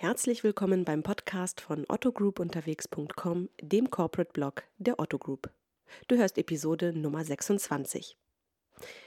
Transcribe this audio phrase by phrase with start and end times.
[0.00, 5.50] Herzlich willkommen beim Podcast von ottogroupunterwegs.com, dem Corporate Blog der Otto Group.
[6.06, 8.16] Du hörst Episode Nummer 26.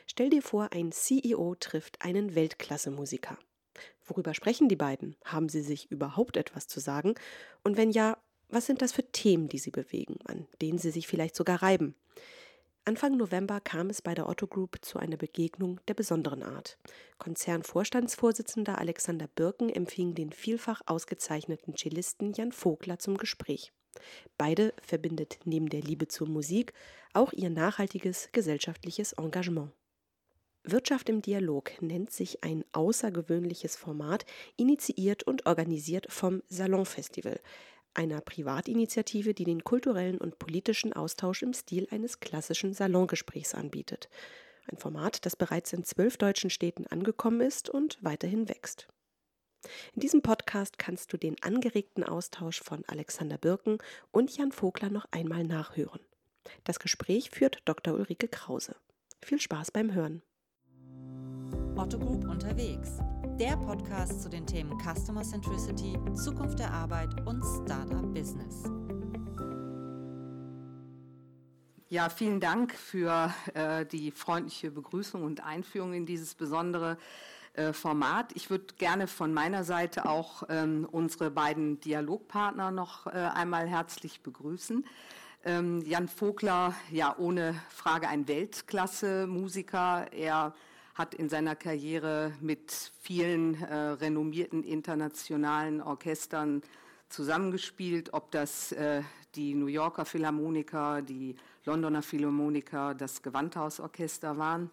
[0.05, 3.37] Stell dir vor, ein CEO trifft einen Weltklasse-Musiker.
[4.05, 5.15] Worüber sprechen die beiden?
[5.23, 7.15] Haben sie sich überhaupt etwas zu sagen?
[7.63, 8.17] Und wenn ja,
[8.49, 11.95] was sind das für Themen, die sie bewegen, an denen sie sich vielleicht sogar reiben?
[12.83, 16.79] Anfang November kam es bei der Otto Group zu einer Begegnung der besonderen Art.
[17.19, 23.71] Konzernvorstandsvorsitzender Alexander Birken empfing den vielfach ausgezeichneten Cellisten Jan Vogler zum Gespräch.
[24.35, 26.73] Beide verbindet neben der Liebe zur Musik
[27.13, 29.71] auch ihr nachhaltiges gesellschaftliches Engagement.
[30.63, 34.25] Wirtschaft im Dialog nennt sich ein außergewöhnliches Format,
[34.57, 37.39] initiiert und organisiert vom Salon Festival,
[37.93, 44.09] einer Privatinitiative, die den kulturellen und politischen Austausch im Stil eines klassischen Salongesprächs anbietet.
[44.71, 48.87] Ein Format, das bereits in zwölf deutschen Städten angekommen ist und weiterhin wächst.
[49.93, 53.77] In diesem Podcast kannst du den angeregten Austausch von Alexander Birken
[54.11, 55.99] und Jan Vogler noch einmal nachhören.
[56.63, 57.93] Das Gespräch führt Dr.
[57.93, 58.75] Ulrike Krause.
[59.21, 60.23] Viel Spaß beim Hören.
[61.75, 62.97] Otto Group unterwegs
[63.41, 68.65] der Podcast zu den Themen Customer Centricity, Zukunft der Arbeit und Startup Business.
[71.89, 76.99] Ja, vielen Dank für äh, die freundliche Begrüßung und Einführung in dieses besondere
[77.53, 78.31] äh, Format.
[78.35, 84.21] Ich würde gerne von meiner Seite auch ähm, unsere beiden Dialogpartner noch äh, einmal herzlich
[84.21, 84.85] begrüßen.
[85.45, 90.13] Ähm, Jan Vogler, ja ohne Frage ein Weltklasse-Musiker.
[90.13, 90.53] Er
[91.01, 96.61] hat in seiner Karriere mit vielen äh, renommierten internationalen Orchestern
[97.09, 99.01] zusammengespielt, ob das äh,
[99.33, 101.35] die New Yorker Philharmoniker, die
[101.65, 104.69] Londoner Philharmoniker, das Gewandhausorchester waren.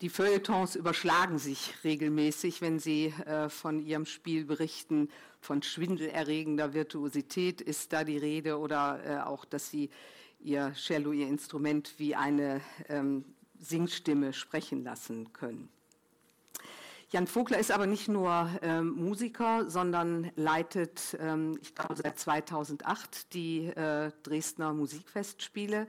[0.00, 5.10] Die Feuilletons überschlagen sich regelmäßig, wenn sie äh, von ihrem Spiel berichten.
[5.42, 9.90] Von schwindelerregender Virtuosität ist da die Rede oder äh, auch, dass sie
[10.40, 13.26] ihr Cello, ihr Instrument wie eine ähm,
[13.60, 15.68] Singstimme sprechen lassen können.
[17.10, 23.32] Jan Vogler ist aber nicht nur ähm, Musiker, sondern leitet, ähm, ich glaube, seit 2008
[23.32, 25.86] die äh, Dresdner Musikfestspiele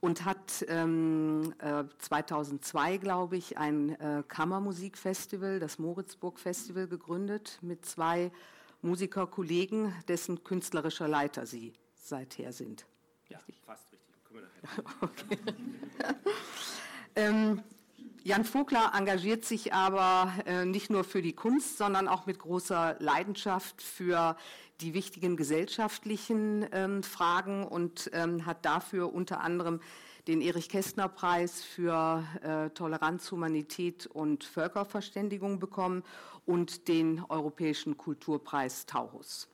[0.00, 7.84] und hat ähm, äh, 2002, glaube ich, ein äh, Kammermusikfestival, das Moritzburg Festival, gegründet mit
[7.84, 8.30] zwei
[8.80, 12.86] Musikerkollegen, dessen künstlerischer Leiter Sie seither sind.
[13.28, 13.60] Ja, richtig?
[13.66, 14.24] fast richtig.
[14.24, 14.84] Können wir nachher.
[15.02, 15.38] Okay.
[17.18, 17.64] Ähm,
[18.22, 22.94] Jan Vogler engagiert sich aber äh, nicht nur für die Kunst, sondern auch mit großer
[23.00, 24.36] Leidenschaft für
[24.80, 29.80] die wichtigen gesellschaftlichen ähm, Fragen und ähm, hat dafür unter anderem
[30.28, 36.04] den Erich Kästner Preis für äh, Toleranz, Humanität und Völkerverständigung bekommen
[36.46, 39.48] und den Europäischen Kulturpreis Taurus.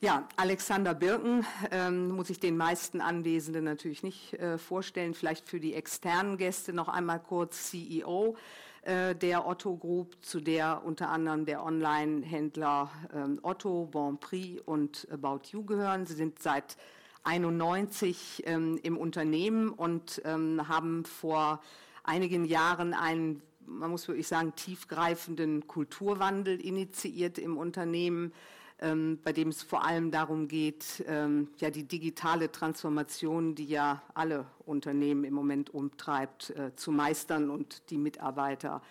[0.00, 5.12] Ja, Alexander Birken ähm, muss ich den meisten Anwesenden natürlich nicht äh, vorstellen.
[5.12, 8.36] Vielleicht für die externen Gäste noch einmal kurz CEO
[8.82, 15.40] äh, der Otto Group, zu der unter anderem der Online-Händler ähm, Otto, Bonprix und About
[15.50, 16.06] You gehören.
[16.06, 16.76] Sie sind seit
[17.24, 21.60] 91 ähm, im Unternehmen und ähm, haben vor
[22.04, 28.32] einigen Jahren einen, man muss wirklich sagen, tiefgreifenden Kulturwandel initiiert im Unternehmen
[28.80, 34.02] ähm, bei dem es vor allem darum geht, ähm, ja die digitale Transformation, die ja
[34.14, 38.82] alle Unternehmen im Moment umtreibt, äh, zu meistern und die Mitarbeiter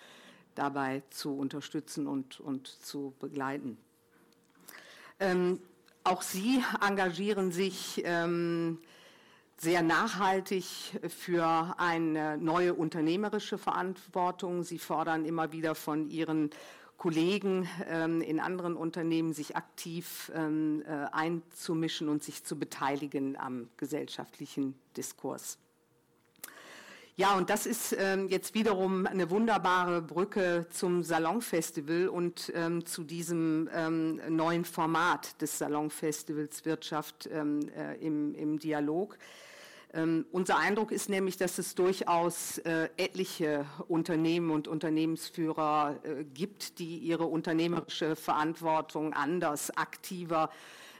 [0.54, 3.78] dabei zu unterstützen und, und zu begleiten.
[5.20, 5.60] Ähm,
[6.04, 8.78] auch Sie engagieren sich ähm,
[9.56, 10.64] sehr nachhaltig
[11.08, 14.62] für eine neue unternehmerische Verantwortung.
[14.62, 16.50] Sie fordern immer wieder von Ihren
[16.98, 23.70] Kollegen ähm, in anderen Unternehmen sich aktiv ähm, äh, einzumischen und sich zu beteiligen am
[23.76, 25.58] gesellschaftlichen Diskurs.
[27.14, 33.02] Ja, und das ist ähm, jetzt wiederum eine wunderbare Brücke zum Salonfestival und ähm, zu
[33.02, 39.18] diesem ähm, neuen Format des Salonfestivals Wirtschaft ähm, äh, im, im Dialog.
[39.94, 46.78] Ähm, unser Eindruck ist nämlich, dass es durchaus äh, etliche Unternehmen und Unternehmensführer äh, gibt,
[46.78, 50.50] die ihre unternehmerische Verantwortung anders, aktiver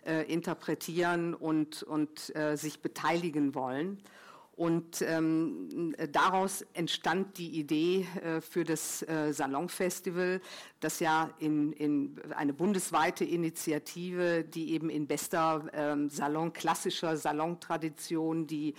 [0.06, 3.98] äh, interpretieren und, und äh, sich beteiligen wollen.
[4.58, 10.40] Und ähm, daraus entstand die Idee äh, für das äh, Salonfestival,
[10.80, 18.48] das ja in, in, eine bundesweite Initiative, die eben in bester ähm, Salon, klassischer Salontradition
[18.48, 18.74] die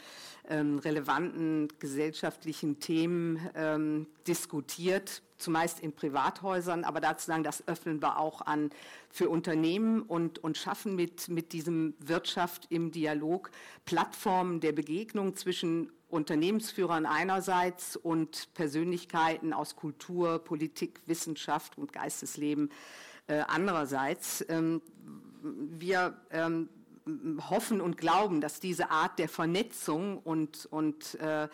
[0.49, 8.19] ähm, relevanten gesellschaftlichen Themen ähm, diskutiert, zumeist in Privathäusern, aber dazu sagen, das öffnen wir
[8.19, 8.69] auch an
[9.09, 13.51] für Unternehmen und, und schaffen mit, mit diesem Wirtschaft im Dialog
[13.85, 22.71] Plattformen der Begegnung zwischen Unternehmensführern einerseits und Persönlichkeiten aus Kultur, Politik, Wissenschaft und Geistesleben
[23.27, 24.43] äh, andererseits.
[24.49, 24.81] Ähm,
[25.41, 26.69] wir ähm,
[27.49, 31.47] hoffen und glauben, dass diese Art der Vernetzung und, und äh,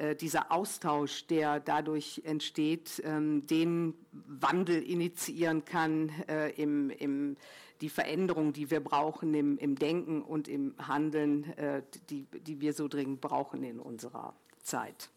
[0.00, 7.36] äh, dieser Austausch, der dadurch entsteht, ähm, den Wandel initiieren kann, äh, im, im,
[7.82, 12.72] die Veränderung, die wir brauchen im, im Denken und im Handeln, äh, die, die wir
[12.72, 14.32] so dringend brauchen in unserer
[14.62, 15.10] Zeit.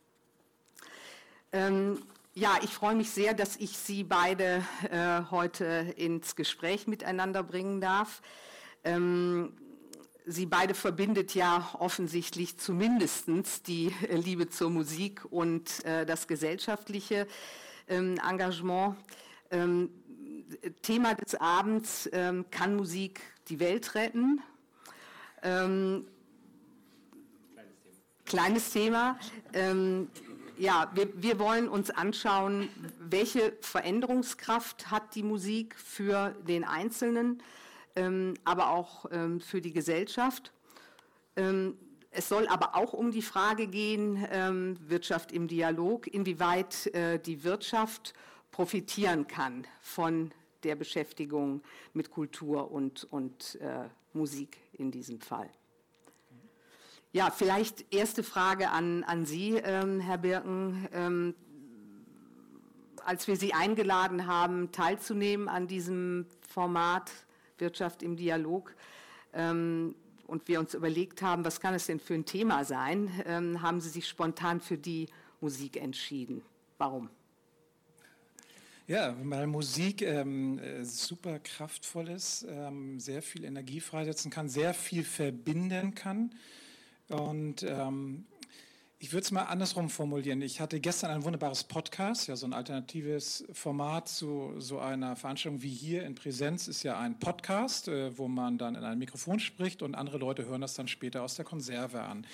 [1.53, 1.99] Ähm,
[2.33, 7.79] ja, ich freue mich sehr, dass ich Sie beide äh, heute ins Gespräch miteinander bringen
[7.79, 8.21] darf.
[8.83, 9.53] Ähm,
[10.25, 13.27] Sie beide verbindet ja offensichtlich zumindest
[13.67, 17.27] die Liebe zur Musik und äh, das gesellschaftliche
[17.89, 18.95] ähm, Engagement.
[19.51, 19.89] Ähm,
[20.81, 24.41] Thema des Abends, ähm, kann Musik die Welt retten?
[25.41, 26.05] Ähm,
[28.25, 29.19] kleines Thema.
[29.19, 29.71] Kleines Thema.
[29.71, 30.07] Ähm,
[30.57, 32.69] ja, wir, wir, wollen uns anschauen,
[32.99, 37.41] welche Veränderungskraft hat die Musik für den Einzelnen
[37.95, 40.51] ähm, aber auch ähm, für die Gesellschaft.
[41.35, 41.77] Ähm,
[42.11, 47.43] es soll aber auch um die Frage gehen, ähm, Wirtschaft im Dialog, inwieweit äh, die
[47.43, 48.13] Wirtschaft
[48.51, 50.31] profitieren kann von
[50.63, 51.61] der Beschäftigung
[51.93, 55.49] mit Kultur und, und äh, Musik in diesem Fall.
[57.11, 60.87] Ja, vielleicht erste Frage an, an Sie, ähm, Herr Birken.
[60.93, 61.35] Ähm,
[63.05, 67.11] als wir Sie eingeladen haben, teilzunehmen an diesem Format,
[67.59, 68.75] Wirtschaft im Dialog
[69.33, 69.95] ähm,
[70.27, 73.81] und wir uns überlegt haben, was kann es denn für ein Thema sein, ähm, haben
[73.81, 75.07] Sie sich spontan für die
[75.41, 76.41] Musik entschieden.
[76.77, 77.09] Warum?
[78.85, 84.73] Ja, weil Musik ähm, äh, super kraftvoll ist, ähm, sehr viel Energie freisetzen kann, sehr
[84.73, 86.33] viel verbinden kann.
[87.07, 88.25] Und ähm,
[89.03, 90.41] ich würde es mal andersrum formulieren.
[90.41, 95.61] Ich hatte gestern ein wunderbares Podcast, ja so ein alternatives Format zu so einer Veranstaltung
[95.61, 99.41] wie hier in Präsenz ist ja ein Podcast, äh, wo man dann in ein Mikrofon
[99.41, 102.25] spricht und andere Leute hören das dann später aus der Konserve an.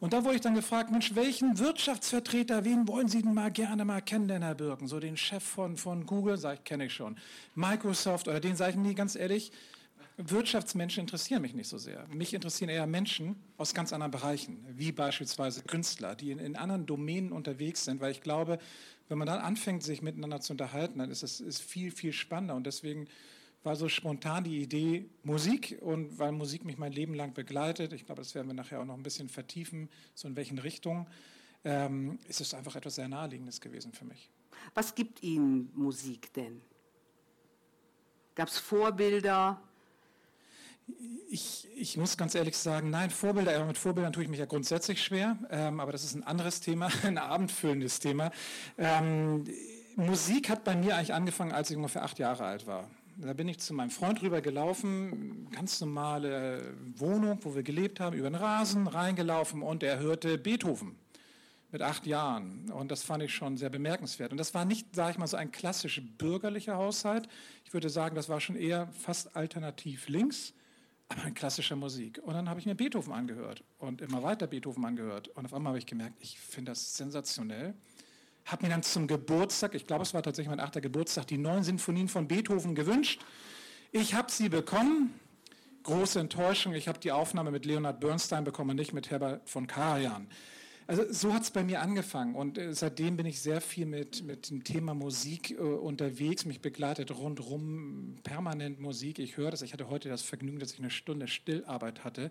[0.00, 3.84] Und da wurde ich dann gefragt, Mensch, welchen Wirtschaftsvertreter, wen wollen Sie denn mal gerne
[3.84, 4.88] mal kennenlernen, Herr Birken?
[4.88, 7.16] So den Chef von, von Google, sage ich, kenne ich schon.
[7.54, 9.52] Microsoft oder den sage ich nie ganz ehrlich,
[10.18, 12.06] Wirtschaftsmenschen interessieren mich nicht so sehr.
[12.08, 16.86] Mich interessieren eher Menschen aus ganz anderen Bereichen, wie beispielsweise Künstler, die in, in anderen
[16.86, 18.58] Domänen unterwegs sind, weil ich glaube,
[19.08, 22.54] wenn man dann anfängt, sich miteinander zu unterhalten, dann ist es ist viel, viel spannender.
[22.54, 23.08] Und deswegen
[23.62, 28.06] war so spontan die Idee Musik und weil Musik mich mein Leben lang begleitet, ich
[28.06, 31.06] glaube, das werden wir nachher auch noch ein bisschen vertiefen, so in welchen Richtungen,
[31.64, 34.30] ähm, ist es einfach etwas sehr Naheliegendes gewesen für mich.
[34.72, 36.62] Was gibt Ihnen Musik denn?
[38.34, 39.60] Gab es Vorbilder?
[41.28, 45.02] Ich, ich, muss ganz ehrlich sagen, nein, Vorbilder, mit Vorbildern tue ich mich ja grundsätzlich
[45.02, 48.30] schwer, ähm, aber das ist ein anderes Thema, ein abendfüllendes Thema.
[48.78, 49.44] Ähm,
[49.96, 52.88] Musik hat bei mir eigentlich angefangen, als ich ungefähr acht Jahre alt war.
[53.18, 58.14] Da bin ich zu meinem Freund rüber gelaufen, ganz normale Wohnung, wo wir gelebt haben,
[58.14, 60.96] über den Rasen reingelaufen und er hörte Beethoven
[61.72, 62.70] mit acht Jahren.
[62.70, 64.32] Und das fand ich schon sehr bemerkenswert.
[64.32, 67.26] Und das war nicht, sage ich mal, so ein klassisch bürgerlicher Haushalt.
[67.64, 70.52] Ich würde sagen, das war schon eher fast alternativ links
[71.08, 72.20] aber in klassischer Musik.
[72.22, 75.28] Und dann habe ich mir Beethoven angehört und immer weiter Beethoven angehört.
[75.28, 77.74] Und auf einmal habe ich gemerkt, ich finde das sensationell.
[78.44, 81.64] Habe mir dann zum Geburtstag, ich glaube, es war tatsächlich mein achter Geburtstag, die neun
[81.64, 83.20] Sinfonien von Beethoven gewünscht.
[83.92, 85.18] Ich habe sie bekommen.
[85.82, 90.26] Große Enttäuschung, ich habe die Aufnahme mit Leonard Bernstein bekommen, nicht mit Herbert von Karajan.
[90.88, 94.22] Also so hat es bei mir angefangen und äh, seitdem bin ich sehr viel mit,
[94.22, 96.44] mit dem Thema Musik äh, unterwegs.
[96.44, 99.18] Mich begleitet rundherum permanent Musik.
[99.18, 99.62] Ich höre das.
[99.62, 102.30] Ich hatte heute das Vergnügen, dass ich eine Stunde Stillarbeit hatte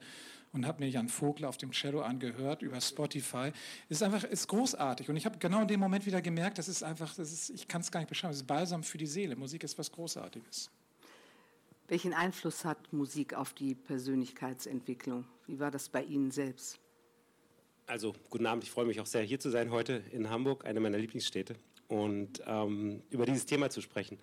[0.54, 3.52] und habe mir Jan Vogel auf dem Cello angehört über Spotify.
[3.90, 6.70] Es ist einfach ist großartig und ich habe genau in dem Moment wieder gemerkt, das
[6.70, 9.06] ist einfach, das ist, ich kann es gar nicht beschreiben, es ist Balsam für die
[9.06, 9.36] Seele.
[9.36, 10.72] Musik ist was Großartiges.
[11.90, 15.26] Welchen Einfluss hat Musik auf die Persönlichkeitsentwicklung?
[15.46, 16.80] Wie war das bei Ihnen selbst?
[17.88, 20.80] Also, guten Abend, ich freue mich auch sehr, hier zu sein heute in Hamburg, eine
[20.80, 21.56] meiner Lieblingsstädte,
[21.88, 24.18] und ähm, über dieses Thema zu sprechen.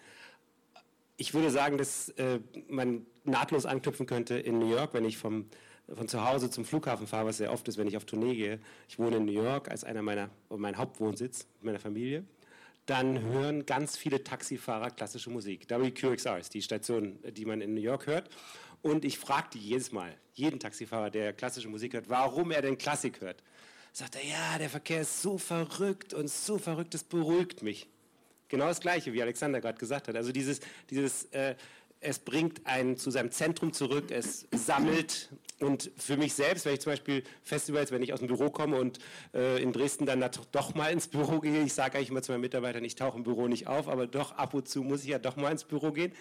[1.17, 5.47] Ich würde sagen, dass äh, man nahtlos anknüpfen könnte in New York, wenn ich vom,
[5.95, 8.59] von zu Hause zum Flughafen fahre, was sehr oft ist, wenn ich auf Tournee gehe.
[8.89, 12.25] Ich wohne in New York als einer meiner, mein Hauptwohnsitz meiner Familie.
[12.87, 15.71] Dann hören ganz viele Taxifahrer klassische Musik.
[15.71, 18.29] WQXR ist die Station, die man in New York hört.
[18.83, 22.77] Und ich frage die jedes Mal, jeden Taxifahrer, der klassische Musik hört, warum er denn
[22.77, 23.43] Klassik hört
[23.93, 27.87] sagt er, ja, der Verkehr ist so verrückt und so verrückt, es beruhigt mich.
[28.49, 30.17] genau das Gleiche, wie Alexander gerade gesagt hat.
[30.17, 30.61] Also dieses,
[30.91, 31.55] dieses äh,
[32.01, 36.81] es bringt einen zu seinem Zentrum zurück, es sammelt und für mich selbst, wenn ich
[36.81, 38.99] zum Beispiel Festivals, wenn ich aus dem Büro komme und
[39.33, 42.41] äh, in Dresden dann doch mal ins Büro gehe, ich sage eigentlich immer zu meinen
[42.41, 45.19] Mitarbeitern, ich tauche im Büro nicht auf, aber doch ab und zu muss ich ja
[45.19, 46.13] doch mal ins Büro gehen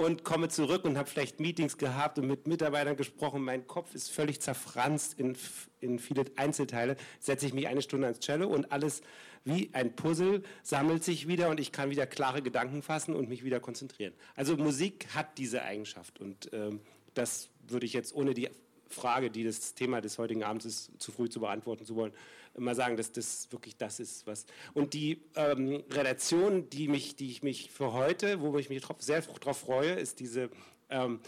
[0.00, 3.42] und komme zurück und habe vielleicht Meetings gehabt und mit Mitarbeitern gesprochen.
[3.44, 5.36] Mein Kopf ist völlig zerfranst in,
[5.80, 6.96] in viele Einzelteile.
[7.18, 9.02] Setze ich mich eine Stunde ans Cello und alles
[9.44, 13.44] wie ein Puzzle sammelt sich wieder und ich kann wieder klare Gedanken fassen und mich
[13.44, 14.14] wieder konzentrieren.
[14.36, 16.80] Also Musik hat diese Eigenschaft und ähm,
[17.12, 18.48] das würde ich jetzt ohne die
[18.88, 22.12] Frage, die das Thema des heutigen Abends ist, zu früh zu beantworten zu wollen,
[22.56, 24.46] mal sagen, dass das wirklich das ist, was.
[24.74, 28.96] Und die ähm, Relation, die, mich, die ich mich für heute, wo ich mich drauf,
[29.00, 30.50] sehr darauf freue, ist diese
[30.88, 31.20] ähm,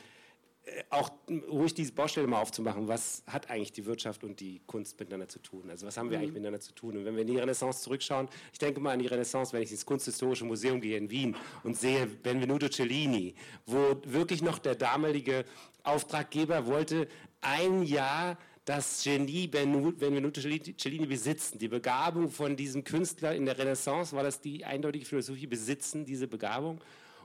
[0.64, 1.10] äh, auch
[1.50, 5.40] ruhig diese Baustelle mal aufzumachen, was hat eigentlich die Wirtschaft und die Kunst miteinander zu
[5.40, 5.68] tun?
[5.70, 6.22] Also was haben wir mhm.
[6.22, 6.96] eigentlich miteinander zu tun?
[6.96, 9.72] Und wenn wir in die Renaissance zurückschauen, ich denke mal an die Renaissance, wenn ich
[9.72, 13.34] ins Kunsthistorische Museum gehe in Wien und sehe Benvenuto Cellini,
[13.66, 15.44] wo wirklich noch der damalige
[15.82, 17.08] Auftraggeber wollte
[17.40, 21.58] ein Jahr das Genie Benvenuto Cellini besitzen.
[21.58, 26.28] Die Begabung von diesem Künstler in der Renaissance war das die eindeutige Philosophie, besitzen diese
[26.28, 26.80] Begabung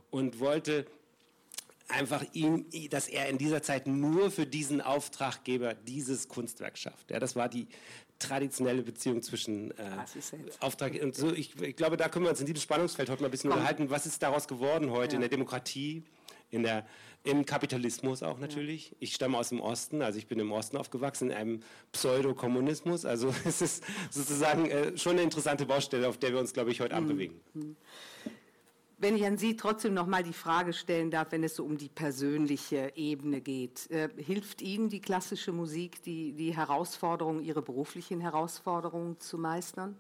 [0.09, 0.87] und wollte
[1.89, 7.11] einfach ihm, dass er in dieser Zeit nur für diesen Auftraggeber dieses Kunstwerk schafft.
[7.11, 7.67] Ja, das war die
[8.19, 9.97] traditionelle Beziehung zwischen äh,
[10.59, 11.31] Auftrag und so.
[11.31, 13.59] Ich, ich, glaube, da können wir uns in diesem Spannungsfeld heute mal ein bisschen Komm.
[13.59, 13.89] unterhalten.
[13.89, 15.15] Was ist daraus geworden heute ja.
[15.15, 16.03] in der Demokratie,
[16.49, 16.85] in der
[17.27, 18.95] im Kapitalismus auch natürlich.
[18.99, 21.59] Ich stamme aus dem Osten, also ich bin im Osten aufgewachsen, in einem
[21.91, 23.05] Pseudokommunismus.
[23.05, 26.81] Also es ist sozusagen äh, schon eine interessante Baustelle, auf der wir uns, glaube ich,
[26.81, 27.13] heute Abend mhm.
[27.13, 27.41] bewegen.
[27.53, 27.75] Mhm.
[28.99, 31.77] Wenn ich an Sie trotzdem noch mal die Frage stellen darf, wenn es so um
[31.77, 38.21] die persönliche Ebene geht, äh, hilft Ihnen die klassische Musik, die, die Herausforderungen, Ihre beruflichen
[38.21, 39.99] Herausforderungen zu meistern?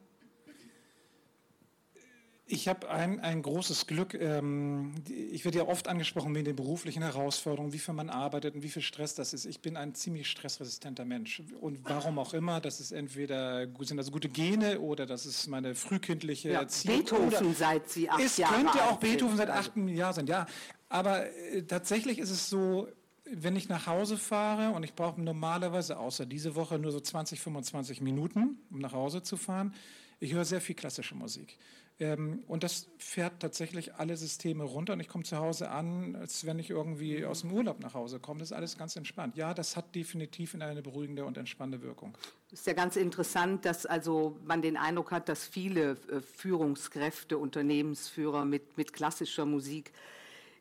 [2.49, 4.13] Ich habe ein, ein großes Glück.
[4.13, 8.63] Ähm, ich werde ja oft angesprochen wegen den beruflichen Herausforderungen, wie viel man arbeitet und
[8.63, 9.45] wie viel Stress das ist.
[9.45, 11.43] Ich bin ein ziemlich stressresistenter Mensch.
[11.59, 15.75] Und warum auch immer, das ist entweder sind das gute Gene oder das ist meine
[15.75, 16.99] frühkindliche ja, Erziehung.
[16.99, 20.45] Beethoven seit Sie acht es Jahre Es könnte auch Beethoven seit acht Jahren sein, ja.
[20.87, 22.87] Aber äh, tatsächlich ist es so,
[23.29, 27.41] wenn ich nach Hause fahre und ich brauche normalerweise außer diese Woche nur so 20,
[27.41, 29.73] 25 Minuten, um nach Hause zu fahren,
[30.21, 31.57] ich höre sehr viel klassische Musik.
[31.99, 36.45] Ähm, und das fährt tatsächlich alle Systeme runter und ich komme zu Hause an, als
[36.45, 38.39] wenn ich irgendwie aus dem Urlaub nach Hause komme.
[38.39, 39.35] Das ist alles ganz entspannt.
[39.35, 42.15] Ja, das hat definitiv eine beruhigende und entspannende Wirkung.
[42.51, 48.45] Ist ja ganz interessant, dass also man den Eindruck hat, dass viele äh, Führungskräfte, Unternehmensführer
[48.45, 49.91] mit, mit klassischer Musik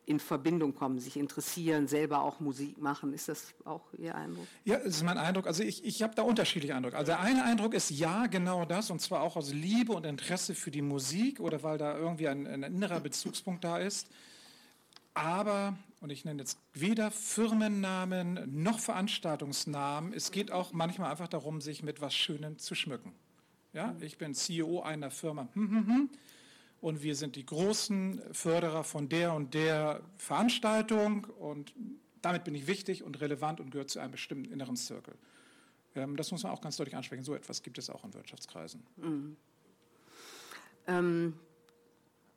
[0.07, 3.13] in Verbindung kommen, sich interessieren, selber auch Musik machen.
[3.13, 4.47] Ist das auch Ihr Eindruck?
[4.65, 5.49] Ja, das ist mein Eindruck.
[5.49, 6.97] Also ich, ich habe da unterschiedliche Eindrücke.
[6.97, 10.55] Also der eine Eindruck ist ja, genau das, und zwar auch aus Liebe und Interesse
[10.55, 14.09] für die Musik oder weil da irgendwie ein, ein innerer Bezugspunkt da ist.
[15.13, 21.61] Aber, und ich nenne jetzt weder Firmennamen noch Veranstaltungsnamen, es geht auch manchmal einfach darum,
[21.61, 23.13] sich mit was Schönem zu schmücken.
[23.73, 25.49] Ja, ich bin CEO einer Firma.
[25.55, 26.11] Hm, hm, hm
[26.87, 31.75] und wir sind die großen Förderer von der und der Veranstaltung und
[32.23, 35.17] damit bin ich wichtig und relevant und gehört zu einem bestimmten inneren Zirkel.
[35.97, 37.25] Ähm, das muss man auch ganz deutlich ansprechen.
[37.25, 38.87] So etwas gibt es auch in Wirtschaftskreisen.
[38.99, 39.37] Mhm.
[40.87, 41.35] Ähm,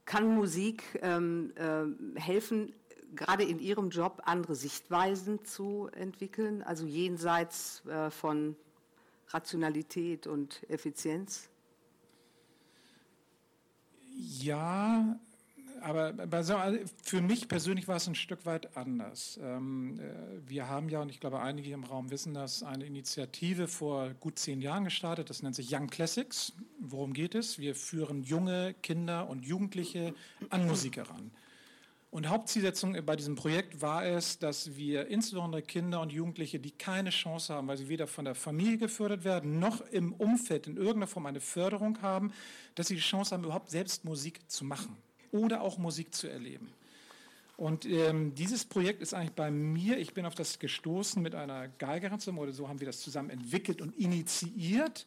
[0.05, 2.73] kann Musik ähm, äh, helfen,
[3.13, 8.55] gerade in Ihrem Job andere Sichtweisen zu entwickeln, also jenseits äh, von
[9.27, 11.49] Rationalität und Effizienz?
[14.19, 15.17] Ja,
[15.81, 16.13] aber
[17.03, 19.39] für mich persönlich war es ein Stück weit anders.
[19.41, 23.69] Ähm, äh, wir haben ja, und ich glaube, einige im Raum wissen das, eine Initiative
[23.69, 25.29] vor gut zehn Jahren gestartet.
[25.29, 26.51] Das nennt sich Young Classics.
[26.81, 27.59] Worum geht es?
[27.59, 30.13] Wir führen junge Kinder und Jugendliche
[30.49, 31.31] an Musik heran.
[32.11, 37.11] Und Hauptzielsetzung bei diesem Projekt war es, dass wir insbesondere Kinder und Jugendliche, die keine
[37.11, 41.07] Chance haben, weil sie weder von der Familie gefördert werden, noch im Umfeld in irgendeiner
[41.07, 42.33] Form eine Förderung haben,
[42.73, 44.97] dass sie die Chance haben, überhaupt selbst Musik zu machen
[45.31, 46.71] oder auch Musik zu erleben.
[47.57, 51.67] Und ähm, dieses Projekt ist eigentlich bei mir, ich bin auf das gestoßen mit einer
[51.67, 55.05] Geigerin oder so haben wir das zusammen entwickelt und initiiert.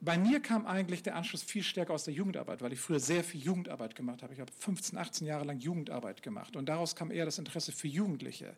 [0.00, 3.24] Bei mir kam eigentlich der Anschluss viel stärker aus der Jugendarbeit, weil ich früher sehr
[3.24, 4.34] viel Jugendarbeit gemacht habe.
[4.34, 7.88] Ich habe 15, 18 Jahre lang Jugendarbeit gemacht und daraus kam eher das Interesse für
[7.88, 8.54] Jugendliche.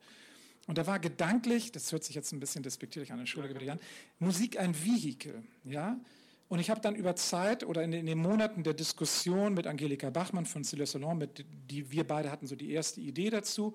[0.66, 3.80] Und da war gedanklich, das hört sich jetzt ein bisschen despektierlich an, entschuldige bitte Jan,
[4.18, 5.98] Musik ein Vehikel, ja.
[6.48, 10.46] Und ich habe dann über Zeit oder in den, Monaten der Diskussion mit Angelika Bachmann
[10.46, 13.74] von Cille Salon, mit die wir beide hatten so die erste Idee dazu,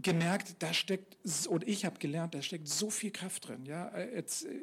[0.00, 1.16] gemerkt, da steckt,
[1.48, 3.66] und ich habe gelernt, da steckt so viel Kraft drin.
[3.66, 3.88] Ja?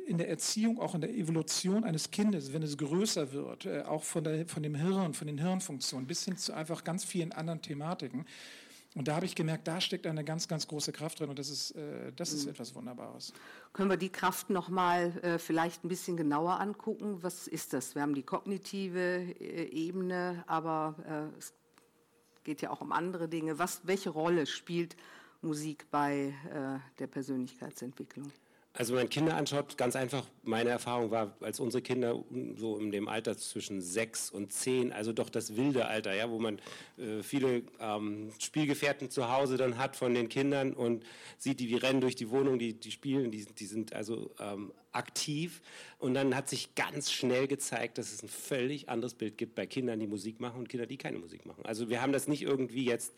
[0.08, 4.04] In der Erziehung, auch in der Evolution eines Kindes, wenn es größer wird, äh, auch
[4.04, 7.62] von, der, von dem Hirn, von den Hirnfunktionen, bis hin zu einfach ganz vielen anderen
[7.62, 8.26] Thematiken.
[8.96, 11.50] Und da habe ich gemerkt, da steckt eine ganz, ganz große Kraft drin und das
[11.50, 12.52] ist, äh, das ist mhm.
[12.52, 13.34] etwas Wunderbares.
[13.74, 17.22] Können wir die Kraft nochmal äh, vielleicht ein bisschen genauer angucken?
[17.22, 17.94] Was ist das?
[17.94, 20.96] Wir haben die kognitive äh, Ebene, aber
[21.34, 21.54] äh, es
[22.46, 23.60] geht ja auch um andere Dinge.
[23.60, 24.96] Was, welche Rolle spielt
[25.46, 28.32] Musik bei äh, der Persönlichkeitsentwicklung?
[28.78, 32.22] Also wenn man Kinder anschaut, ganz einfach, meine Erfahrung war, als unsere Kinder
[32.58, 36.40] so in dem Alter zwischen sechs und zehn, also doch das wilde Alter, ja, wo
[36.40, 36.60] man
[36.98, 41.06] äh, viele ähm, Spielgefährten zu Hause dann hat von den Kindern und
[41.38, 44.74] sieht, die, die rennen durch die Wohnung, die, die spielen, die, die sind also ähm,
[44.92, 45.62] aktiv.
[45.98, 49.68] Und dann hat sich ganz schnell gezeigt, dass es ein völlig anderes Bild gibt bei
[49.68, 51.66] Kindern, die Musik machen und Kindern, die keine Musik machen.
[51.66, 53.14] Also wir haben das nicht irgendwie jetzt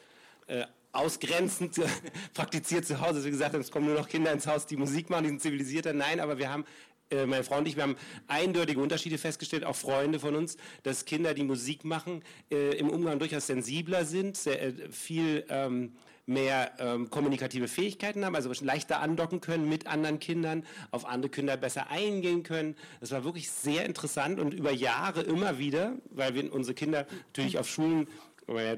[0.45, 0.65] äh,
[0.97, 1.79] ausgrenzend
[2.33, 3.23] praktiziert zu Hause.
[3.23, 5.93] Wie gesagt, es kommen nur noch Kinder ins Haus, die Musik machen, die sind zivilisierter.
[5.93, 6.65] Nein, aber wir haben
[7.09, 7.95] äh, meine Frau und ich, wir haben
[8.27, 13.19] eindeutige Unterschiede festgestellt, auch Freunde von uns, dass Kinder, die Musik machen, äh, im Umgang
[13.19, 15.93] durchaus sensibler sind, sehr, äh, viel ähm,
[16.25, 21.55] mehr ähm, kommunikative Fähigkeiten haben, also leichter andocken können mit anderen Kindern, auf andere Kinder
[21.55, 22.75] besser eingehen können.
[22.99, 27.57] Das war wirklich sehr interessant und über Jahre immer wieder, weil wir unsere Kinder natürlich
[27.57, 28.07] auf Schulen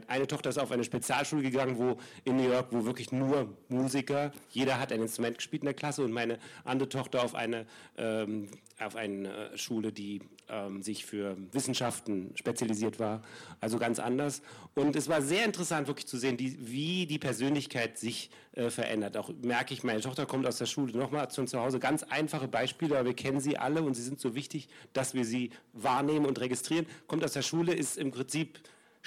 [0.08, 4.32] eine Tochter ist auf eine Spezialschule gegangen, wo in New York, wo wirklich nur Musiker,
[4.50, 8.48] jeder hat ein Instrument gespielt in der Klasse und meine andere Tochter auf eine, ähm,
[8.80, 13.22] auf eine Schule, die ähm, sich für Wissenschaften spezialisiert war,
[13.62, 14.42] also ganz anders.
[14.74, 19.18] Und es war sehr interessant wirklich zu sehen, die, wie die Persönlichkeit sich äh, verändert.
[19.18, 22.98] Auch merke ich, meine Tochter kommt aus der Schule nochmal zu Hause, ganz einfache Beispiele,
[22.98, 26.40] aber wir kennen sie alle und sie sind so wichtig, dass wir sie wahrnehmen und
[26.40, 26.88] registrieren.
[27.06, 28.60] Kommt aus der Schule, ist im Prinzip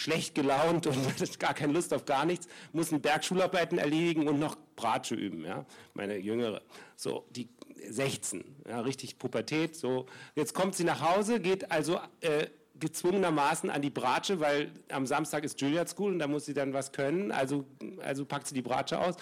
[0.02, 4.28] schlecht gelaunt und hat gar keine Lust auf gar nichts, muss ein Berg Schularbeiten erledigen
[4.28, 6.62] und noch Bratsche üben, ja, meine Jüngere.
[6.96, 7.48] So, die
[7.88, 10.06] 16, ja, richtig Pubertät, so.
[10.34, 12.46] Jetzt kommt sie nach Hause, geht also äh,
[12.78, 16.72] gezwungenermaßen an die Bratsche, weil am Samstag ist Juilliard School und da muss sie dann
[16.72, 17.64] was können, also,
[18.02, 19.16] also packt sie die Bratsche aus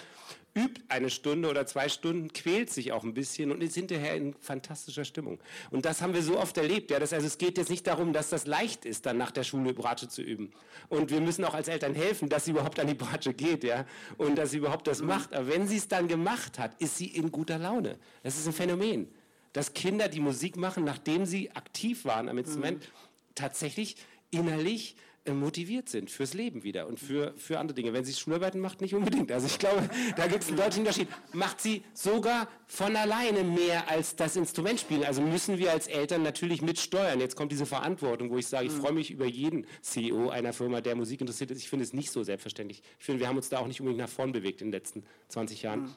[0.55, 4.33] übt eine Stunde oder zwei Stunden, quält sich auch ein bisschen und ist hinterher in
[4.33, 5.39] fantastischer Stimmung.
[5.69, 6.91] Und das haben wir so oft erlebt.
[6.91, 9.43] Ja, das, also es geht jetzt nicht darum, dass das leicht ist, dann nach der
[9.43, 10.51] Schule Bratsche zu üben.
[10.89, 13.85] Und wir müssen auch als Eltern helfen, dass sie überhaupt an die Bratsche geht ja,
[14.17, 15.33] und dass sie überhaupt das macht.
[15.33, 17.97] Aber wenn sie es dann gemacht hat, ist sie in guter Laune.
[18.23, 19.07] Das ist ein Phänomen,
[19.53, 23.35] dass Kinder, die Musik machen, nachdem sie aktiv waren am Instrument, mhm.
[23.35, 23.95] tatsächlich
[24.31, 24.95] innerlich
[25.29, 27.93] motiviert sind fürs Leben wieder und für, für andere Dinge.
[27.93, 29.31] Wenn sie Schularbeiten macht, nicht unbedingt.
[29.31, 31.07] Also ich glaube, da gibt es einen deutlichen Unterschied.
[31.33, 35.03] Macht sie sogar von alleine mehr als das Instrument spielen.
[35.03, 37.19] Also müssen wir als Eltern natürlich mitsteuern.
[37.19, 40.81] Jetzt kommt diese Verantwortung, wo ich sage, ich freue mich über jeden CEO einer Firma,
[40.81, 41.59] der Musik interessiert ist.
[41.59, 42.81] Ich finde es nicht so selbstverständlich.
[42.97, 45.03] Ich finde, wir haben uns da auch nicht unbedingt nach vorn bewegt in den letzten
[45.27, 45.95] 20 Jahren.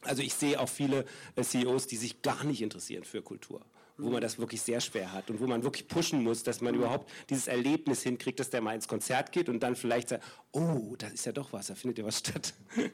[0.00, 1.04] Also ich sehe auch viele
[1.36, 3.64] äh, CEOs, die sich gar nicht interessieren für Kultur
[3.96, 6.74] wo man das wirklich sehr schwer hat und wo man wirklich pushen muss, dass man
[6.74, 10.94] überhaupt dieses Erlebnis hinkriegt, dass der mal ins Konzert geht und dann vielleicht sagt, oh,
[10.98, 12.54] da ist ja doch was, da findet ja was statt.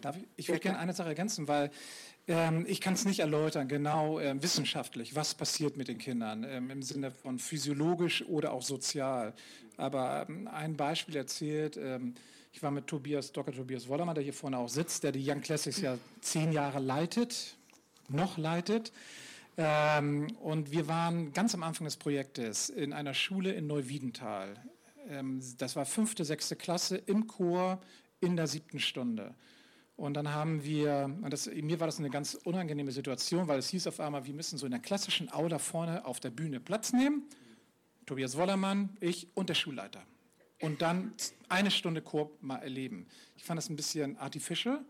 [0.00, 0.26] Darf ich?
[0.36, 1.70] Ich würde gerne eine Sache ergänzen, weil
[2.28, 6.70] ähm, ich kann es nicht erläutern, genau äh, wissenschaftlich, was passiert mit den Kindern ähm,
[6.70, 9.34] im Sinne von physiologisch oder auch sozial.
[9.76, 12.14] Aber ähm, ein Beispiel erzählt, ähm,
[12.52, 13.54] ich war mit Tobias, Dr.
[13.54, 17.54] Tobias Wollermann, der hier vorne auch sitzt, der die Young Classics ja zehn Jahre leitet,
[18.08, 18.92] noch leitet.
[19.56, 24.54] Ähm, und wir waren ganz am Anfang des Projektes in einer Schule in Neuwiedental.
[25.08, 27.80] Ähm, das war fünfte, sechste Klasse im Chor
[28.20, 29.34] in der siebten Stunde.
[29.96, 33.86] Und dann haben wir, das, mir war das eine ganz unangenehme Situation, weil es hieß
[33.86, 37.22] auf einmal, wir müssen so in der klassischen Aula vorne auf der Bühne Platz nehmen.
[38.04, 40.02] Tobias Wollermann, ich und der Schulleiter.
[40.60, 41.14] Und dann
[41.48, 43.06] eine Stunde Chor mal erleben.
[43.36, 44.84] Ich fand das ein bisschen artificial.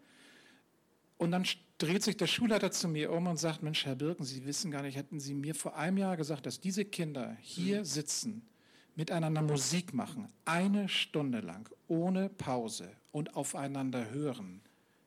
[1.19, 1.45] Und dann
[1.79, 4.83] dreht sich der Schulleiter zu mir um und sagt, Mensch, Herr Birken, Sie wissen gar
[4.83, 8.47] nicht, hätten Sie mir vor einem Jahr gesagt, dass diese Kinder hier sitzen,
[8.95, 14.63] miteinander Musik machen, eine Stunde lang, ohne Pause und aufeinander hören,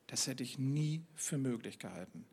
[0.08, 2.26] das hätte ich nie für möglich gehalten.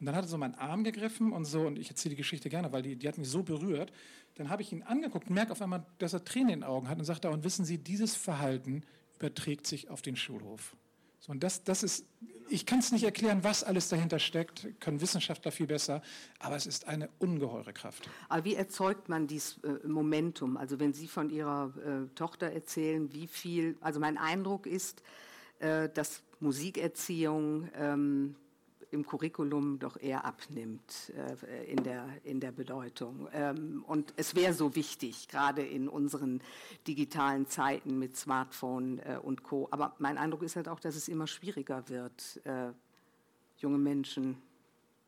[0.00, 2.50] Und dann hat er so meinen Arm gegriffen und so, und ich erzähle die Geschichte
[2.50, 3.92] gerne, weil die, die hat mich so berührt.
[4.34, 6.88] Dann habe ich ihn angeguckt und merke auf einmal, dass er Tränen in den Augen
[6.88, 8.82] hat und sagt, und wissen Sie, dieses Verhalten
[9.16, 10.76] überträgt sich auf den Schulhof.
[11.24, 12.04] So, und das, das ist,
[12.50, 16.02] ich kann es nicht erklären, was alles dahinter steckt, können Wissenschaftler viel besser,
[16.38, 18.10] aber es ist eine ungeheure Kraft.
[18.28, 20.58] Aber wie erzeugt man dieses äh, Momentum?
[20.58, 25.02] Also wenn Sie von Ihrer äh, Tochter erzählen, wie viel, also mein Eindruck ist,
[25.60, 28.36] äh, dass Musikerziehung ähm,
[28.94, 33.28] im Curriculum doch eher abnimmt äh, in, der, in der Bedeutung.
[33.32, 36.40] Ähm, und es wäre so wichtig, gerade in unseren
[36.86, 39.68] digitalen Zeiten mit Smartphone äh, und Co.
[39.70, 42.70] Aber mein Eindruck ist halt auch, dass es immer schwieriger wird, äh,
[43.58, 44.36] junge Menschen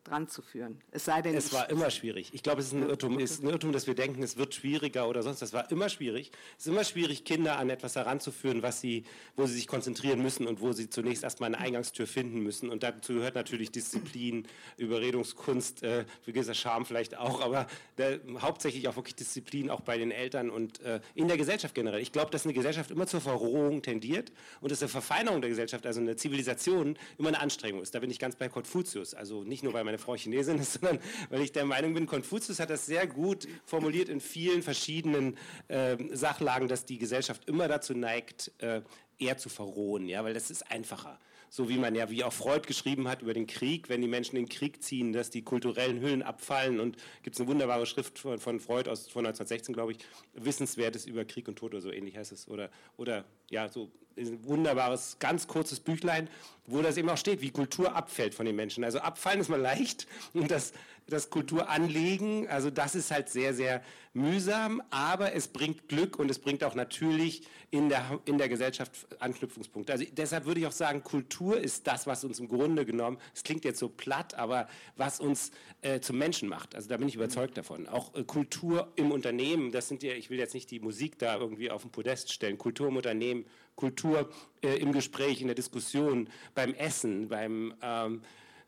[0.07, 0.81] dran zu führen.
[0.91, 2.29] Es sei denn, es war immer schwierig.
[2.33, 5.07] Ich glaube, es ist ein Irrtum, ist ein Irrtum, dass wir denken, es wird schwieriger
[5.07, 5.41] oder sonst.
[5.41, 6.31] Das war immer schwierig.
[6.57, 9.03] Es ist immer schwierig, Kinder an etwas heranzuführen, was sie,
[9.35, 12.69] wo sie sich konzentrieren müssen und wo sie zunächst erstmal eine Eingangstür finden müssen.
[12.69, 17.67] Und dazu gehört natürlich Disziplin, Überredungskunst, äh, gewisser Charme vielleicht auch, aber
[17.97, 22.01] der, hauptsächlich auch wirklich Disziplin auch bei den Eltern und äh, in der Gesellschaft generell.
[22.01, 25.85] Ich glaube, dass eine Gesellschaft immer zur Verrohung tendiert und dass eine Verfeinerung der Gesellschaft,
[25.85, 27.93] also eine Zivilisation, immer eine Anstrengung ist.
[27.93, 29.13] Da bin ich ganz bei Konfuzius.
[29.13, 32.05] Also nicht nur bei meiner meine Frau Chinesin ist, sondern weil ich der Meinung bin,
[32.05, 37.67] Konfuzius hat das sehr gut formuliert in vielen verschiedenen äh, Sachlagen, dass die Gesellschaft immer
[37.67, 38.81] dazu neigt, äh,
[39.19, 41.19] eher zu verrohen, ja, weil das ist einfacher.
[41.49, 44.35] So wie man ja, wie auch Freud geschrieben hat über den Krieg, wenn die Menschen
[44.35, 46.79] in den Krieg ziehen, dass die kulturellen Hüllen abfallen.
[46.79, 49.99] Und gibt es eine wunderbare Schrift von, von Freud aus von 1916, glaube ich,
[50.33, 52.47] Wissenswertes über Krieg und Tod oder so ähnlich heißt es.
[52.47, 56.29] Oder, oder ja, so ein wunderbares, ganz kurzes Büchlein,
[56.65, 58.83] wo das eben auch steht, wie Kultur abfällt von den Menschen.
[58.83, 60.73] Also abfallen ist mal leicht und das,
[61.07, 63.81] das Kulturanlegen, also das ist halt sehr, sehr
[64.13, 68.91] mühsam, aber es bringt Glück und es bringt auch natürlich in der, in der Gesellschaft
[69.19, 69.93] Anknüpfungspunkte.
[69.93, 73.43] Also deshalb würde ich auch sagen, Kultur ist das, was uns im Grunde genommen, es
[73.43, 76.75] klingt jetzt so platt, aber was uns äh, zum Menschen macht.
[76.75, 77.87] Also da bin ich überzeugt davon.
[77.87, 81.37] Auch äh, Kultur im Unternehmen, das sind ja, ich will jetzt nicht die Musik da
[81.37, 84.29] irgendwie auf den Podest stellen, Kultur im Unternehmen, Kultur
[84.61, 88.21] äh, im Gespräch, in der Diskussion, beim Essen, beim ähm,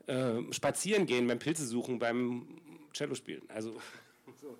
[0.09, 2.47] äh, Spazierengehen, beim Pilze suchen, beim
[2.93, 3.43] Cello spielen.
[3.49, 3.79] Also
[4.41, 4.57] so.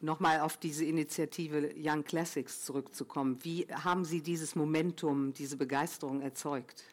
[0.00, 3.38] Nochmal auf diese Initiative Young Classics zurückzukommen.
[3.42, 6.84] Wie haben Sie dieses Momentum, diese Begeisterung erzeugt?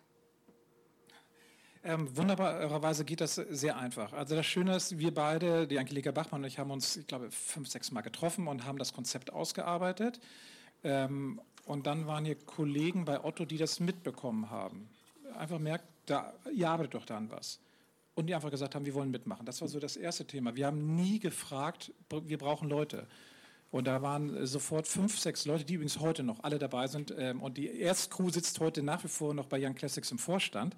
[1.83, 4.13] Ähm, wunderbarerweise geht das sehr einfach.
[4.13, 7.29] Also das Schöne ist, wir beide, die Angelika Bachmann und ich, haben uns, ich glaube,
[7.29, 10.19] fünf, sechs Mal getroffen und haben das Konzept ausgearbeitet.
[10.83, 14.89] Ähm, und dann waren hier Kollegen bei Otto, die das mitbekommen haben.
[15.37, 17.59] Einfach merkt, da, arbeitet doch da an was.
[18.13, 19.45] Und die einfach gesagt haben, wir wollen mitmachen.
[19.45, 20.55] Das war so das erste Thema.
[20.55, 23.07] Wir haben nie gefragt, wir brauchen Leute.
[23.71, 27.13] Und da waren sofort fünf, sechs Leute, die übrigens heute noch alle dabei sind.
[27.17, 30.75] Ähm, und die Erstcrew sitzt heute nach wie vor noch bei Young Classics im Vorstand,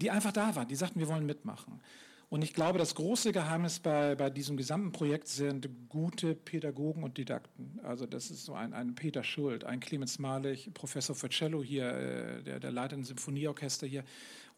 [0.00, 0.66] die einfach da waren.
[0.66, 1.80] Die sagten, wir wollen mitmachen.
[2.28, 7.18] Und ich glaube, das große Geheimnis bei, bei diesem gesamten Projekt sind gute Pädagogen und
[7.18, 7.78] Didakten.
[7.84, 11.88] Also das ist so ein, ein Peter Schuld, ein Clemens Malich, Professor für Cello hier,
[11.88, 14.02] äh, der, der leitet ein Symphonieorchester hier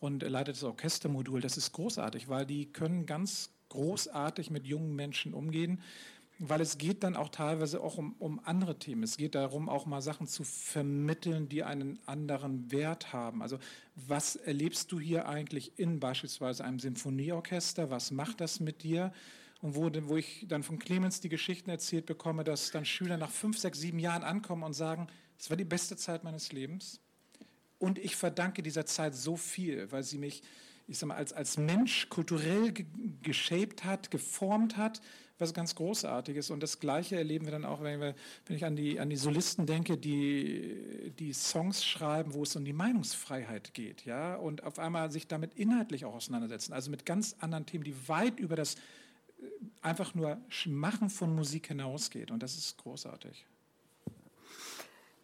[0.00, 1.42] und leitet das Orchestermodul.
[1.42, 5.82] Das ist großartig, weil die können ganz großartig mit jungen Menschen umgehen
[6.38, 9.02] weil es geht dann auch teilweise auch um, um andere Themen.
[9.02, 13.42] Es geht darum, auch mal Sachen zu vermitteln, die einen anderen Wert haben.
[13.42, 13.58] Also
[13.96, 17.90] was erlebst du hier eigentlich in beispielsweise einem Symphonieorchester?
[17.90, 19.12] Was macht das mit dir?
[19.60, 23.30] Und wo, wo ich dann von Clemens die Geschichten erzählt bekomme, dass dann Schüler nach
[23.30, 27.00] fünf, sechs, sieben Jahren ankommen und sagen, es war die beste Zeit meines Lebens.
[27.80, 30.42] Und ich verdanke dieser Zeit so viel, weil sie mich,
[30.86, 32.72] ich sag mal, als, als Mensch kulturell
[33.22, 35.00] geshaped hat, geformt hat,
[35.38, 36.50] was ganz Großartiges.
[36.50, 38.14] Und das Gleiche erleben wir dann auch, wenn, wir,
[38.46, 42.64] wenn ich an die, an die Solisten denke, die, die Songs schreiben, wo es um
[42.64, 47.36] die Meinungsfreiheit geht, ja, und auf einmal sich damit inhaltlich auch auseinandersetzen, also mit ganz
[47.40, 48.78] anderen Themen, die weit über das äh,
[49.82, 52.30] einfach nur Machen von Musik hinausgeht.
[52.30, 53.46] Und das ist großartig.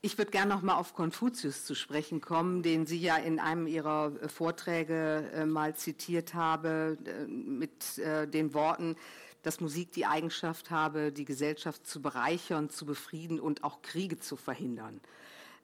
[0.05, 3.67] Ich würde gerne noch mal auf Konfuzius zu sprechen kommen, den Sie ja in einem
[3.67, 8.97] Ihrer äh, Vorträge äh, mal zitiert haben, äh, mit den Worten,
[9.45, 14.37] dass Musik die Eigenschaft habe, die Gesellschaft zu bereichern, zu befrieden und auch Kriege zu
[14.37, 15.01] verhindern.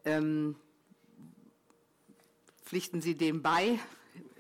[0.05, 0.55] Ähm,
[2.65, 3.79] pflichten Sie dem bei?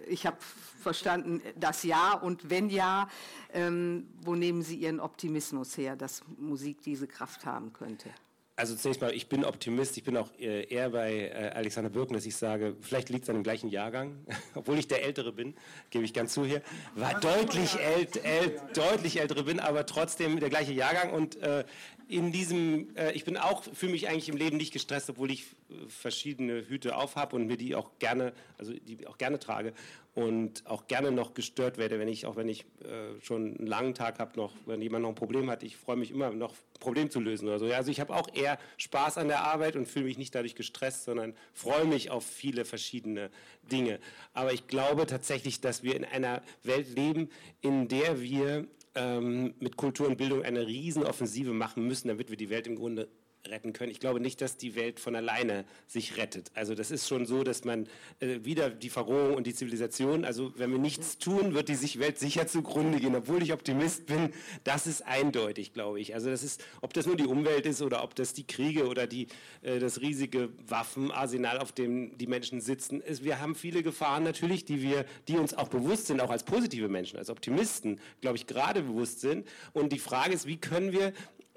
[0.06, 0.36] Ich habe
[0.82, 3.08] verstanden, das Ja und wenn ja,
[3.52, 8.10] ähm, wo nehmen Sie Ihren Optimismus her, dass Musik diese Kraft haben könnte?
[8.60, 9.96] Also zunächst mal, ich bin Optimist.
[9.96, 13.30] Ich bin auch äh, eher bei äh, Alexander Birken, dass ich sage, vielleicht liegt es
[13.30, 14.18] an dem gleichen Jahrgang,
[14.54, 15.54] obwohl ich der Ältere bin,
[15.88, 16.60] gebe ich ganz zu hier.
[16.94, 21.10] War deutlich, ält, ält, deutlich Ältere bin, aber trotzdem der gleiche Jahrgang.
[21.10, 21.64] Und äh,
[22.06, 25.44] in diesem, äh, ich bin auch, fühle mich eigentlich im Leben nicht gestresst, obwohl ich
[25.70, 29.72] äh, verschiedene Hüte aufhab und mir die auch gerne, also die auch gerne trage
[30.14, 33.94] und auch gerne noch gestört werde, wenn ich, auch wenn ich äh, schon einen langen
[33.94, 36.80] Tag habe, noch, wenn jemand noch ein Problem hat, ich freue mich immer noch, ein
[36.80, 37.66] Problem zu lösen oder so.
[37.66, 40.56] Ja, also ich habe auch eher Spaß an der Arbeit und fühle mich nicht dadurch
[40.56, 43.30] gestresst, sondern freue mich auf viele verschiedene
[43.70, 44.00] Dinge.
[44.34, 47.28] Aber ich glaube tatsächlich, dass wir in einer Welt leben,
[47.60, 52.50] in der wir ähm, mit Kultur und Bildung eine Riesenoffensive machen müssen, damit wir die
[52.50, 53.08] Welt im Grunde
[53.48, 53.90] retten können.
[53.90, 56.50] Ich glaube nicht, dass die Welt von alleine sich rettet.
[56.54, 57.86] Also das ist schon so, dass man
[58.20, 61.98] äh, wieder die Verrohung und die Zivilisation, also wenn wir nichts tun, wird die sich
[61.98, 63.14] Welt sicher zugrunde gehen.
[63.14, 64.32] Obwohl ich Optimist bin,
[64.64, 66.14] das ist eindeutig, glaube ich.
[66.14, 69.06] Also das ist, ob das nur die Umwelt ist oder ob das die Kriege oder
[69.06, 69.28] die,
[69.62, 73.00] äh, das riesige Waffenarsenal, auf dem die Menschen sitzen.
[73.00, 76.44] Ist, wir haben viele Gefahren natürlich, die wir, die uns auch bewusst sind, auch als
[76.44, 79.46] positive Menschen, als Optimisten, glaube ich, gerade bewusst sind.
[79.72, 81.12] Und die Frage ist, wie können wir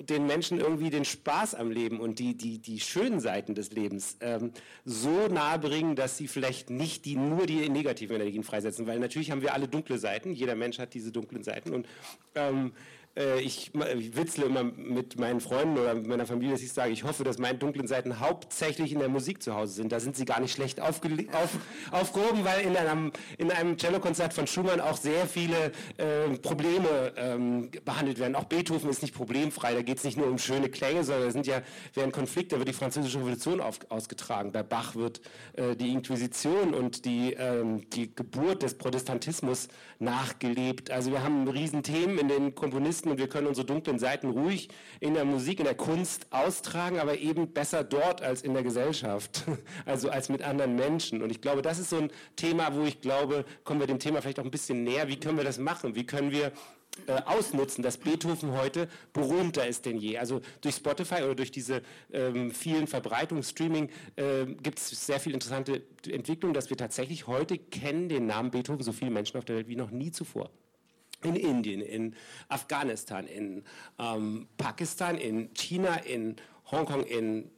[0.09, 4.17] den Menschen irgendwie den Spaß am Leben und die, die, die schönen Seiten des Lebens
[4.21, 4.51] ähm,
[4.85, 8.87] so nahe bringen, dass sie vielleicht nicht die, nur die negativen Energien freisetzen.
[8.87, 11.87] Weil natürlich haben wir alle dunkle Seiten, jeder Mensch hat diese dunklen Seiten und
[12.35, 12.73] ähm,
[13.15, 16.91] äh, ich, ich witzle immer mit meinen Freunden oder mit meiner Familie, dass ich sage,
[16.91, 19.91] ich hoffe, dass meine dunklen Seiten hauptsächlich in der Musik zu Hause sind.
[19.91, 20.99] Da sind sie gar nicht schlecht auf,
[21.91, 27.69] aufgehoben, weil in einem, in einem Cellokonzert von Schumann auch sehr viele äh, Probleme ähm,
[27.85, 28.35] behandelt werden.
[28.35, 29.73] Auch Beethoven ist nicht problemfrei.
[29.73, 31.61] Da geht es nicht nur um schöne Klänge, sondern es sind ja
[31.93, 34.51] während Konflikt, da wird die französische Revolution auf, ausgetragen.
[34.51, 35.21] Bei Bach wird
[35.53, 39.67] äh, die Inquisition und die, ähm, die Geburt des Protestantismus
[39.99, 40.91] nachgelebt.
[40.91, 44.69] Also wir haben Riesenthemen in den Komponisten Artisten und wir können unsere dunklen Seiten ruhig
[44.99, 49.43] in der Musik, in der Kunst austragen, aber eben besser dort als in der Gesellschaft,
[49.85, 51.21] also als mit anderen Menschen.
[51.21, 54.21] Und ich glaube, das ist so ein Thema, wo ich glaube, kommen wir dem Thema
[54.21, 55.07] vielleicht auch ein bisschen näher.
[55.07, 55.95] Wie können wir das machen?
[55.95, 56.51] Wie können wir
[57.07, 60.19] äh, ausnutzen, dass Beethoven heute berühmter ist denn je.
[60.19, 65.33] Also durch Spotify oder durch diese ähm, vielen Verbreitungen, Streaming, äh, gibt es sehr viel
[65.33, 69.55] interessante Entwicklungen, dass wir tatsächlich heute kennen den Namen Beethoven so viele Menschen auf der
[69.55, 70.51] Welt wie noch nie zuvor
[71.25, 72.15] in Indien, in
[72.49, 73.63] Afghanistan, in
[73.99, 76.35] ähm, Pakistan, in China, in
[76.71, 77.49] Hongkong, in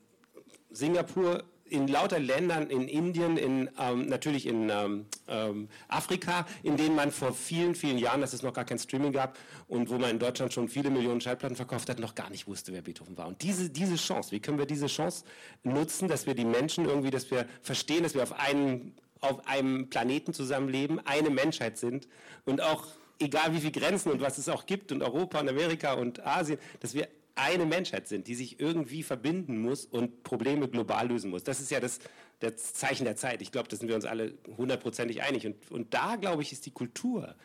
[0.71, 6.95] Singapur, in lauter Ländern, in Indien, in, ähm, natürlich in ähm, ähm, Afrika, in denen
[6.95, 10.11] man vor vielen, vielen Jahren, dass es noch gar kein Streaming gab und wo man
[10.11, 13.27] in Deutschland schon viele Millionen Schallplatten verkauft hat, noch gar nicht wusste, wer Beethoven war.
[13.27, 15.25] Und diese, diese Chance, wie können wir diese Chance
[15.63, 19.89] nutzen, dass wir die Menschen irgendwie, dass wir verstehen, dass wir auf einem, auf einem
[19.89, 22.07] Planeten zusammenleben, eine Menschheit sind
[22.45, 22.85] und auch
[23.19, 26.59] egal wie viele Grenzen und was es auch gibt und Europa und Amerika und Asien,
[26.79, 31.43] dass wir eine Menschheit sind, die sich irgendwie verbinden muss und Probleme global lösen muss.
[31.43, 31.99] Das ist ja das,
[32.39, 33.41] das Zeichen der Zeit.
[33.41, 35.45] Ich glaube, da sind wir uns alle hundertprozentig einig.
[35.45, 37.35] Und, und da, glaube ich, ist die Kultur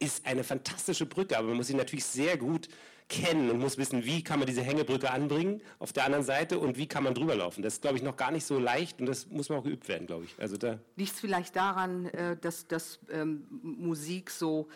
[0.00, 2.68] ist eine fantastische Brücke, aber man muss sie natürlich sehr gut
[3.08, 6.76] kennen und muss wissen, wie kann man diese Hängebrücke anbringen auf der anderen Seite und
[6.76, 7.62] wie kann man drüber laufen.
[7.62, 9.88] Das ist, glaube ich, noch gar nicht so leicht und das muss man auch geübt
[9.88, 10.34] werden, glaube ich.
[10.38, 14.68] Also da Liegt es vielleicht daran, äh, dass, dass ähm, Musik so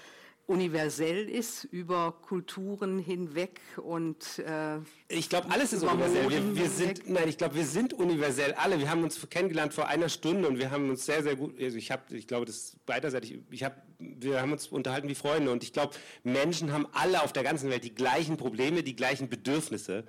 [0.46, 4.78] universell ist über Kulturen hinweg und äh,
[5.08, 6.28] ich glaube alles ist universell.
[6.28, 8.78] Wir, wir sind nein, ich glaube wir sind universell alle.
[8.78, 11.54] Wir haben uns kennengelernt vor einer Stunde und wir haben uns sehr sehr gut.
[11.60, 13.38] Also ich habe, ich glaube das beiderseitig.
[13.50, 17.32] Ich habe, wir haben uns unterhalten wie Freunde und ich glaube Menschen haben alle auf
[17.32, 20.04] der ganzen Welt die gleichen Probleme, die gleichen Bedürfnisse.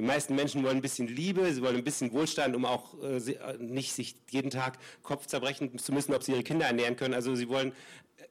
[0.00, 3.18] Die meisten Menschen wollen ein bisschen Liebe, sie wollen ein bisschen Wohlstand, um auch äh,
[3.18, 7.12] äh nicht sich jeden Tag Kopf zerbrechen zu müssen, ob sie ihre Kinder ernähren können.
[7.12, 7.74] Also sie wollen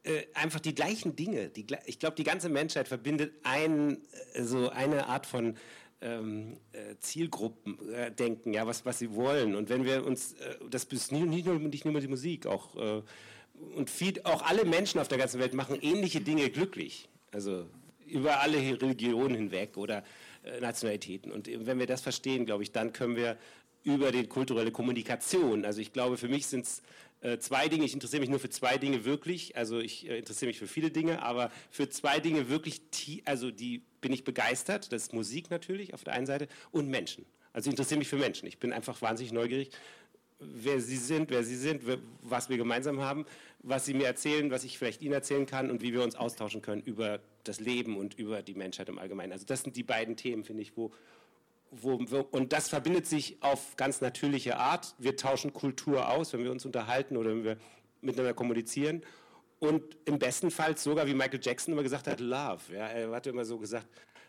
[0.01, 1.49] äh, einfach die gleichen Dinge.
[1.49, 3.99] Die, ich glaube, die ganze Menschheit verbindet ein,
[4.33, 5.57] äh, so eine Art von
[6.01, 9.53] ähm, äh, Zielgruppen äh, denken, ja, was, was sie wollen.
[9.53, 13.03] Und wenn wir uns, äh, das ist nicht, nur, nicht nur die Musik, auch, äh,
[13.75, 17.09] und viel, auch alle Menschen auf der ganzen Welt machen ähnliche Dinge glücklich.
[17.31, 17.67] Also
[18.07, 20.03] über alle Religionen hinweg oder
[20.59, 21.31] Nationalitäten.
[21.31, 23.37] Und wenn wir das verstehen, glaube ich, dann können wir
[23.83, 26.81] über die kulturelle Kommunikation, also ich glaube, für mich sind es
[27.21, 30.47] äh, zwei Dinge, ich interessiere mich nur für zwei Dinge wirklich, also ich äh, interessiere
[30.47, 32.81] mich für viele Dinge, aber für zwei Dinge wirklich,
[33.25, 37.25] also die bin ich begeistert, das ist Musik natürlich auf der einen Seite und Menschen.
[37.51, 39.71] Also ich interessiere mich für Menschen, ich bin einfach wahnsinnig neugierig,
[40.39, 41.83] wer sie sind, wer sie sind,
[42.21, 43.25] was wir gemeinsam haben,
[43.61, 46.61] was sie mir erzählen, was ich vielleicht ihnen erzählen kann und wie wir uns austauschen
[46.61, 49.33] können über das Leben und über die Menschheit im Allgemeinen.
[49.33, 50.91] Also das sind die beiden Themen, finde ich, wo,
[51.71, 51.93] wo,
[52.31, 54.95] und das verbindet sich auf ganz natürliche Art.
[54.97, 57.57] Wir tauschen Kultur aus, wenn wir uns unterhalten oder wenn wir
[58.01, 59.03] miteinander kommunizieren.
[59.59, 62.73] Und im besten Fall sogar, wie Michael Jackson immer gesagt hat, Love.
[62.73, 63.87] Ja, er hatte immer so gesagt,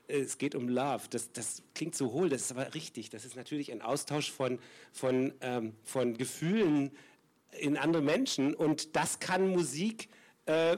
[0.09, 1.05] es geht um Love.
[1.09, 3.11] Das, das klingt so hohl, das ist aber richtig.
[3.11, 4.59] Das ist natürlich ein Austausch von,
[4.93, 6.91] von, ähm, von Gefühlen
[7.59, 8.55] in andere Menschen.
[8.55, 10.09] Und das kann Musik,
[10.47, 10.77] äh,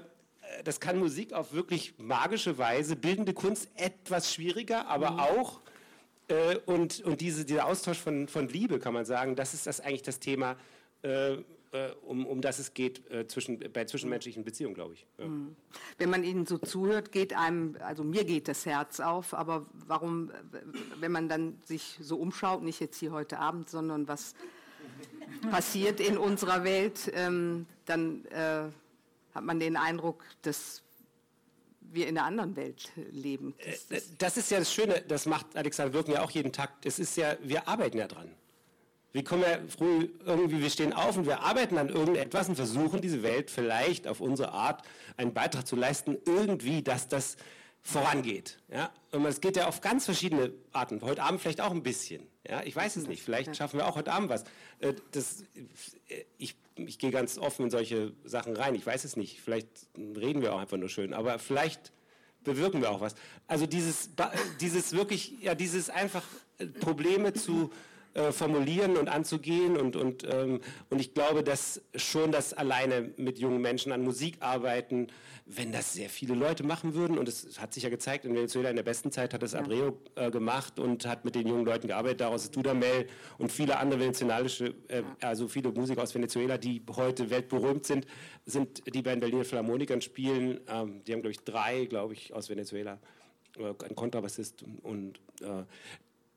[0.65, 5.21] das kann Musik auf wirklich magische Weise, bildende Kunst etwas schwieriger, aber mhm.
[5.21, 5.61] auch
[6.29, 9.81] äh, und, und diese, dieser Austausch von, von Liebe, kann man sagen, das ist das
[9.81, 10.57] eigentlich das Thema,
[11.03, 11.41] äh, äh
[12.05, 15.07] um, um das es geht äh, zwischen, bei zwischenmenschlichen Beziehungen, glaube ich.
[15.19, 15.27] Ja.
[15.27, 15.57] Mhm.
[15.99, 20.31] Wenn man Ihnen so zuhört, geht einem, also mir geht das Herz auf, aber warum,
[21.01, 24.35] wenn man dann sich so umschaut, nicht jetzt hier heute Abend, sondern was
[25.51, 28.65] passiert in unserer Welt, ähm, dann äh,
[29.35, 30.83] hat man den Eindruck, dass
[31.81, 33.55] wir in einer anderen Welt leben.
[33.65, 36.71] Das, das, das ist ja das Schöne, das macht Alexander Wirken ja auch jeden Tag.
[36.85, 38.31] Es ist ja, wir arbeiten ja dran.
[39.13, 43.03] Wir kommen ja früh irgendwie, wir stehen auf und wir arbeiten an irgendetwas und versuchen
[43.03, 44.83] diese Welt vielleicht auf unsere Art
[45.19, 47.37] einen Beitrag zu leisten, irgendwie, dass das
[47.83, 48.59] vorangeht.
[48.73, 48.91] Ja?
[49.11, 51.01] Und es geht ja auf ganz verschiedene Arten.
[51.03, 52.27] Heute Abend vielleicht auch ein bisschen.
[52.49, 52.63] Ja?
[52.63, 53.23] Ich weiß es nicht.
[53.23, 54.45] Vielleicht schaffen wir auch heute Abend was.
[54.79, 55.43] Äh, das,
[56.09, 58.75] äh, ich, ich gehe ganz offen in solche Sachen rein.
[58.75, 59.41] Ich weiß es nicht.
[59.41, 61.13] Vielleicht reden wir auch einfach nur schön.
[61.13, 61.93] Aber vielleicht
[62.45, 63.15] bewirken wir auch was.
[63.47, 64.11] Also dieses,
[64.61, 66.25] dieses wirklich, ja, dieses einfach
[66.59, 67.73] äh, Probleme zu
[68.15, 69.77] äh, formulieren und anzugehen.
[69.77, 74.37] Und, und, ähm, und ich glaube, dass schon das alleine mit jungen Menschen an Musik
[74.41, 75.09] arbeiten,
[75.47, 78.71] wenn das sehr viele Leute machen würden, und es hat sich ja gezeigt, in Venezuela
[78.71, 81.89] in der besten Zeit hat das Abreu äh, gemacht und hat mit den jungen Leuten
[81.89, 83.07] gearbeitet, daraus ist Dudamel
[83.39, 88.07] und viele andere venezolische, äh, also viele Musiker aus Venezuela, die heute weltberühmt sind,
[88.47, 90.61] sind die bei den Berliner Philharmonikern spielen.
[90.69, 92.99] Ähm, die haben, glaube ich, drei, glaube ich, aus Venezuela,
[93.59, 95.65] äh, ein Kontrabassist und äh,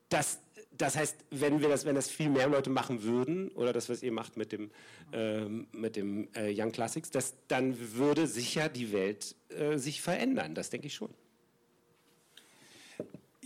[0.10, 0.40] das
[0.78, 4.04] das heißt, wenn wir das, wenn das viel mehr Leute machen würden, oder das, was
[4.04, 4.72] ihr macht mit dem,
[5.12, 10.56] äh, mit dem äh, Young Classics, das, dann würde sicher die Welt äh, sich verändern.
[10.56, 11.10] Das denke ich schon.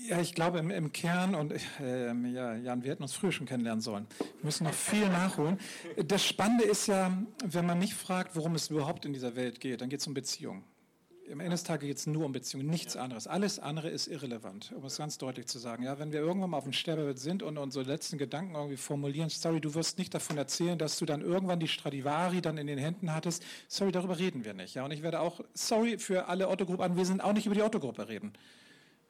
[0.08, 3.46] Ja, ich glaube im, im Kern, und äh, ja, Jan, wir hätten uns früher schon
[3.46, 4.08] kennenlernen sollen.
[4.18, 5.60] Wir müssen noch viel nachholen.
[6.08, 9.82] Das Spannende ist ja, wenn man nicht fragt, worum es überhaupt in dieser Welt geht,
[9.82, 10.64] dann geht es um Beziehungen
[11.32, 13.28] am Ende des Tages geht es nur um Beziehungen, nichts anderes.
[13.28, 15.84] Alles andere ist irrelevant, um es ganz deutlich zu sagen.
[15.84, 19.30] Ja, wenn wir irgendwann mal auf dem Sterbebett sind und unsere letzten Gedanken irgendwie formulieren,
[19.30, 22.80] sorry, du wirst nicht davon erzählen, dass du dann irgendwann die Stradivari dann in den
[22.80, 23.44] Händen hattest.
[23.68, 24.76] Sorry, darüber reden wir nicht.
[24.76, 28.34] Ja, und ich werde auch, sorry für alle Otto-Group-Anwesenden, auch nicht über die Otto-Gruppe reden.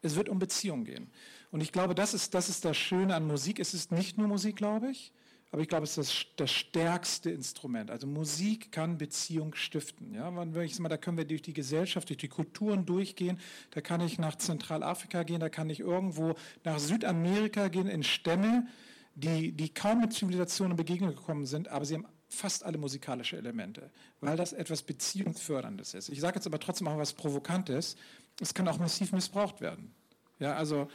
[0.01, 1.11] Es wird um Beziehungen gehen.
[1.51, 3.59] Und ich glaube, das ist, das ist das Schöne an Musik.
[3.59, 5.11] Es ist nicht nur Musik, glaube ich,
[5.51, 7.89] aber ich glaube, es ist das, das stärkste Instrument.
[7.89, 10.13] Also Musik kann Beziehung stiften.
[10.13, 13.39] Ja, da können wir durch die Gesellschaft, durch die Kulturen durchgehen.
[13.71, 18.67] Da kann ich nach Zentralafrika gehen, da kann ich irgendwo nach Südamerika gehen in Stämme,
[19.15, 23.35] die, die kaum mit Zivilisationen in Begegnung gekommen sind, aber sie haben fast alle musikalische
[23.37, 23.89] Elemente,
[24.21, 26.09] weil das etwas Beziehungsförderndes ist.
[26.09, 27.95] Ich sage jetzt aber trotzdem auch was Provokantes.
[28.39, 29.95] Es kann auch massiv missbraucht werden.
[30.37, 30.87] Ja, also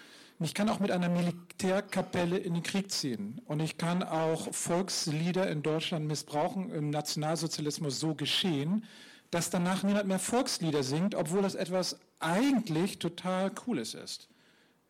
[0.44, 3.40] ich kann auch mit einer Militärkapelle in den Krieg ziehen.
[3.46, 8.84] Und ich kann auch Volkslieder in Deutschland missbrauchen, im Nationalsozialismus so geschehen,
[9.30, 14.28] dass danach niemand mehr Volkslieder singt, obwohl das etwas eigentlich total Cooles ist.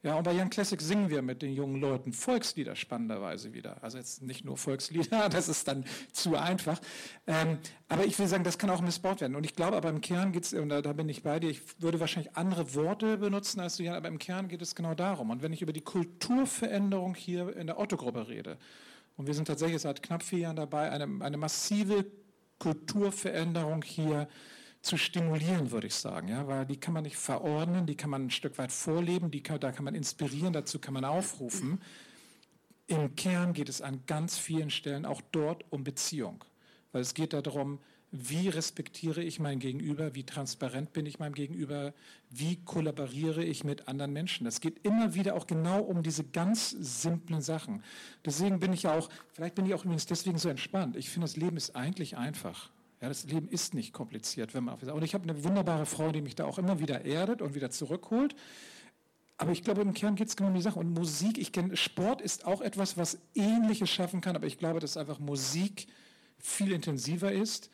[0.05, 3.83] Ja, und bei Young Classic singen wir mit den jungen Leuten Volkslieder spannenderweise wieder.
[3.83, 6.79] Also jetzt nicht nur Volkslieder, das ist dann zu einfach.
[7.27, 7.57] Ähm,
[7.88, 9.35] aber ich will sagen, das kann auch missbraucht werden.
[9.35, 11.49] Und ich glaube aber im Kern geht es, und da, da, bin ich bei dir,
[11.49, 14.95] ich würde wahrscheinlich andere Worte benutzen als du, Jan, aber im Kern geht es genau
[14.95, 15.31] darum.
[15.31, 18.59] Und wenn ich über die Kulturveränderung hier in der Otto-Gruppe rede,
[19.17, 22.05] und wir sind tatsächlich seit knapp vier Jahren dabei, eine, eine massive
[22.59, 24.29] Kulturveränderung hier
[24.85, 28.27] zu stimulieren, würde ich sagen, ja, weil die kann man nicht verordnen, die kann man
[28.27, 31.81] ein Stück weit vorleben, die kann, da kann man inspirieren, dazu kann man aufrufen.
[32.87, 36.44] Im Kern geht es an ganz vielen Stellen auch dort um Beziehung,
[36.92, 37.79] weil es geht darum,
[38.16, 41.94] wie respektiere ich mein Gegenüber, wie transparent bin ich meinem Gegenüber,
[42.31, 44.47] wie kollaboriere ich mit anderen Menschen.
[44.47, 47.83] Es geht immer wieder auch genau um diese ganz simplen Sachen.
[48.25, 50.94] Deswegen bin ich ja auch, vielleicht bin ich auch übrigens deswegen so entspannt.
[50.94, 52.70] Ich finde, das Leben ist eigentlich einfach.
[53.05, 56.23] Ja, das Leben ist nicht kompliziert, wenn man und ich habe eine wunderbare Frau, die
[56.23, 58.35] mich da auch immer wieder erdet und wieder zurückholt.
[59.37, 60.79] Aber ich glaube, im Kern geht es genau um die Sache.
[60.79, 64.81] Und Musik, ich kenne, Sport ist auch etwas, was Ähnliches schaffen kann, aber ich glaube,
[64.81, 65.87] dass einfach Musik
[66.38, 67.69] viel intensiver ist.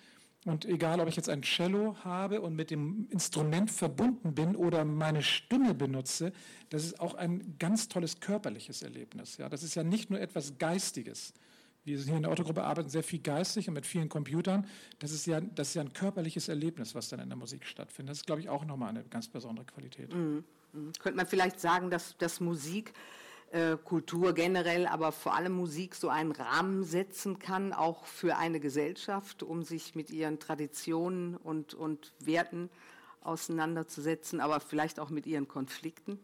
[0.47, 4.85] Und egal, ob ich jetzt ein Cello habe und mit dem Instrument verbunden bin oder
[4.85, 6.33] meine Stimme benutze,
[6.71, 9.37] das ist auch ein ganz tolles körperliches Erlebnis.
[9.37, 11.35] Ja, das ist ja nicht nur etwas Geistiges,
[11.85, 14.67] wir sind hier in der Autogruppe arbeiten sehr viel geistig und mit vielen Computern.
[14.99, 18.13] Das ist, ja, das ist ja ein körperliches Erlebnis, was dann in der Musik stattfindet.
[18.13, 20.15] Das ist, glaube ich, auch nochmal eine ganz besondere Qualität.
[20.15, 20.45] Mhm.
[20.73, 20.93] Mhm.
[21.01, 22.93] Könnte man vielleicht sagen, dass, dass Musik,
[23.51, 28.61] äh, Kultur generell, aber vor allem Musik so einen Rahmen setzen kann, auch für eine
[28.61, 32.71] Gesellschaft, um sich mit ihren Traditionen und, und Werten
[33.23, 36.21] auseinanderzusetzen, aber vielleicht auch mit ihren Konflikten?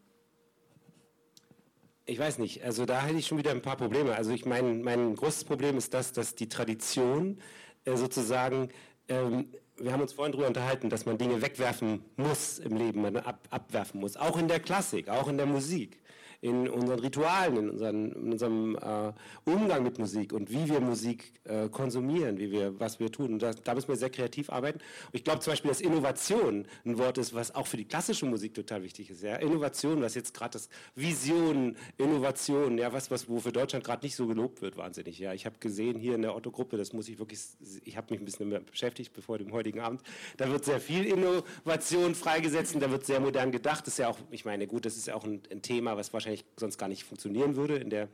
[2.09, 4.15] Ich weiß nicht, also da hätte ich schon wieder ein paar Probleme.
[4.15, 7.37] Also ich meine, mein großes Problem ist das, dass die Tradition
[7.83, 8.69] äh, sozusagen,
[9.09, 13.17] ähm, wir haben uns vorhin darüber unterhalten, dass man Dinge wegwerfen muss im Leben, man
[13.17, 15.99] ab, abwerfen muss, auch in der Klassik, auch in der Musik.
[16.41, 19.13] In unseren Ritualen, in, unseren, in unserem äh,
[19.49, 23.33] Umgang mit Musik und wie wir Musik äh, konsumieren, wie wir, was wir tun.
[23.33, 24.79] Und da, da müssen wir sehr kreativ arbeiten.
[24.79, 28.25] Und ich glaube zum Beispiel, dass Innovation ein Wort ist, was auch für die klassische
[28.25, 29.23] Musik total wichtig ist.
[29.23, 29.37] Ja?
[29.37, 34.27] Innovation, was jetzt gerade das Vision, Innovation, ja, was, was wofür Deutschland gerade nicht so
[34.27, 35.17] gelobt wird, wahnsinnig.
[35.17, 37.39] Ja, ich habe gesehen hier in der Otto-Gruppe, das muss ich wirklich,
[37.83, 40.01] ich habe mich ein bisschen damit beschäftigt bevor dem heutigen Abend.
[40.37, 43.87] Da wird sehr viel Innovation freigesetzt und da wird sehr modern gedacht.
[43.87, 46.13] Das ist ja auch, ich meine, gut, das ist ja auch ein, ein Thema, was
[46.13, 46.26] wahrscheinlich
[46.57, 48.09] sonst gar nicht funktionieren würde in der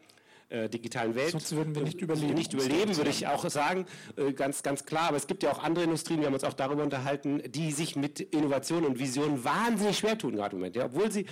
[0.49, 1.31] äh, digitalen Welt.
[1.31, 2.33] Sonst würden wir nicht überleben.
[2.35, 3.85] Nicht überleben, würde ich auch sagen,
[4.17, 5.07] äh, ganz, ganz klar.
[5.07, 7.95] Aber es gibt ja auch andere Industrien, wir haben uns auch darüber unterhalten, die sich
[7.95, 10.75] mit Innovation und Vision wahnsinnig schwer tun gerade im Moment.
[10.75, 11.25] Ja, obwohl sie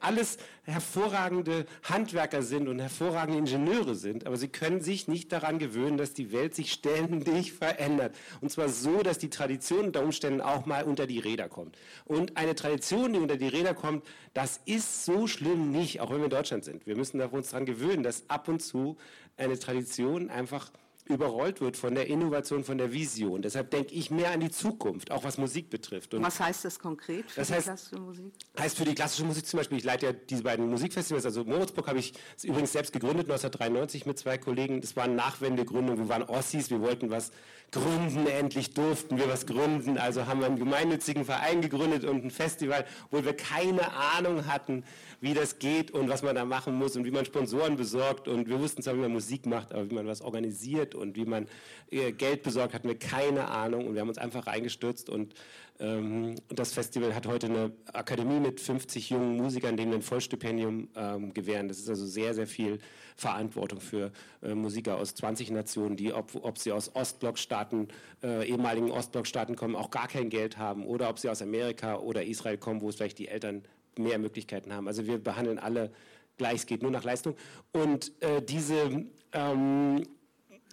[0.00, 5.96] alles hervorragende Handwerker sind und hervorragende Ingenieure sind, aber sie können sich nicht daran gewöhnen,
[5.96, 8.14] dass die Welt sich ständig verändert.
[8.40, 11.76] Und zwar so, dass die Tradition unter Umständen auch mal unter die Räder kommt.
[12.04, 16.18] Und eine Tradition, die unter die Räder kommt, das ist so schlimm nicht, auch wenn
[16.18, 16.86] wir in Deutschland sind.
[16.86, 18.96] Wir müssen uns daran gewöhnen, dass ab und zu
[19.36, 20.70] eine Tradition einfach
[21.08, 23.42] überrollt wird von der Innovation, von der Vision.
[23.42, 26.14] Deshalb denke ich mehr an die Zukunft, auch was Musik betrifft.
[26.14, 28.32] Und was heißt das konkret für das heißt, die klassische Musik?
[28.58, 31.86] Heißt für die klassische Musik zum Beispiel, ich leite ja diese beiden Musikfestivals, also Moritzburg
[31.86, 34.80] habe ich übrigens selbst gegründet, 1993 mit zwei Kollegen.
[34.80, 37.32] Das war eine Nachwendegründung, wir waren Ossis, wir wollten was
[37.70, 39.98] gründen, endlich durften wir was gründen.
[39.98, 44.84] Also haben wir einen gemeinnützigen Verein gegründet und ein Festival, wo wir keine Ahnung hatten,
[45.20, 48.28] wie das geht und was man da machen muss und wie man Sponsoren besorgt.
[48.28, 51.24] Und wir wussten zwar, wie man Musik macht, aber wie man was organisiert und wie
[51.24, 51.46] man
[51.90, 53.86] äh, Geld besorgt, hatten wir keine Ahnung.
[53.86, 55.34] Und wir haben uns einfach reingestürzt und
[55.78, 60.88] ähm, das Festival hat heute eine Akademie mit 50 jungen Musikern, denen wir ein Vollstipendium
[60.96, 61.68] ähm, gewähren.
[61.68, 62.78] Das ist also sehr, sehr viel
[63.16, 64.12] Verantwortung für
[64.42, 67.88] äh, Musiker aus 20 Nationen, die, ob, ob sie aus Ostblockstaaten,
[68.22, 72.24] äh, ehemaligen Ostblockstaaten kommen, auch gar kein Geld haben oder ob sie aus Amerika oder
[72.24, 73.62] Israel kommen, wo es vielleicht die Eltern
[73.98, 74.86] mehr Möglichkeiten haben.
[74.88, 75.92] Also wir behandeln alle
[76.36, 77.34] gleich, es geht nur nach Leistung.
[77.72, 80.02] Und äh, diese ähm,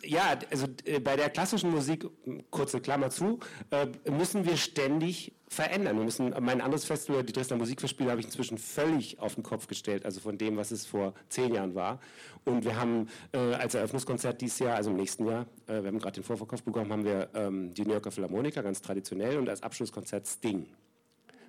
[0.06, 2.06] ja, also äh, bei der klassischen Musik,
[2.50, 3.40] kurze Klammer zu,
[3.72, 5.98] äh, müssen wir ständig verändern.
[5.98, 9.68] Wir müssen, mein anderes Festival, die Dresdner Musikfestspiele, habe ich inzwischen völlig auf den Kopf
[9.68, 12.00] gestellt, also von dem, was es vor zehn Jahren war.
[12.44, 16.00] Und wir haben äh, als Eröffnungskonzert dieses Jahr, also im nächsten Jahr, äh, wir haben
[16.00, 19.62] gerade den Vorverkauf bekommen, haben wir ähm, die New Yorker Philharmoniker, ganz traditionell, und als
[19.64, 20.68] Abschlusskonzert Sting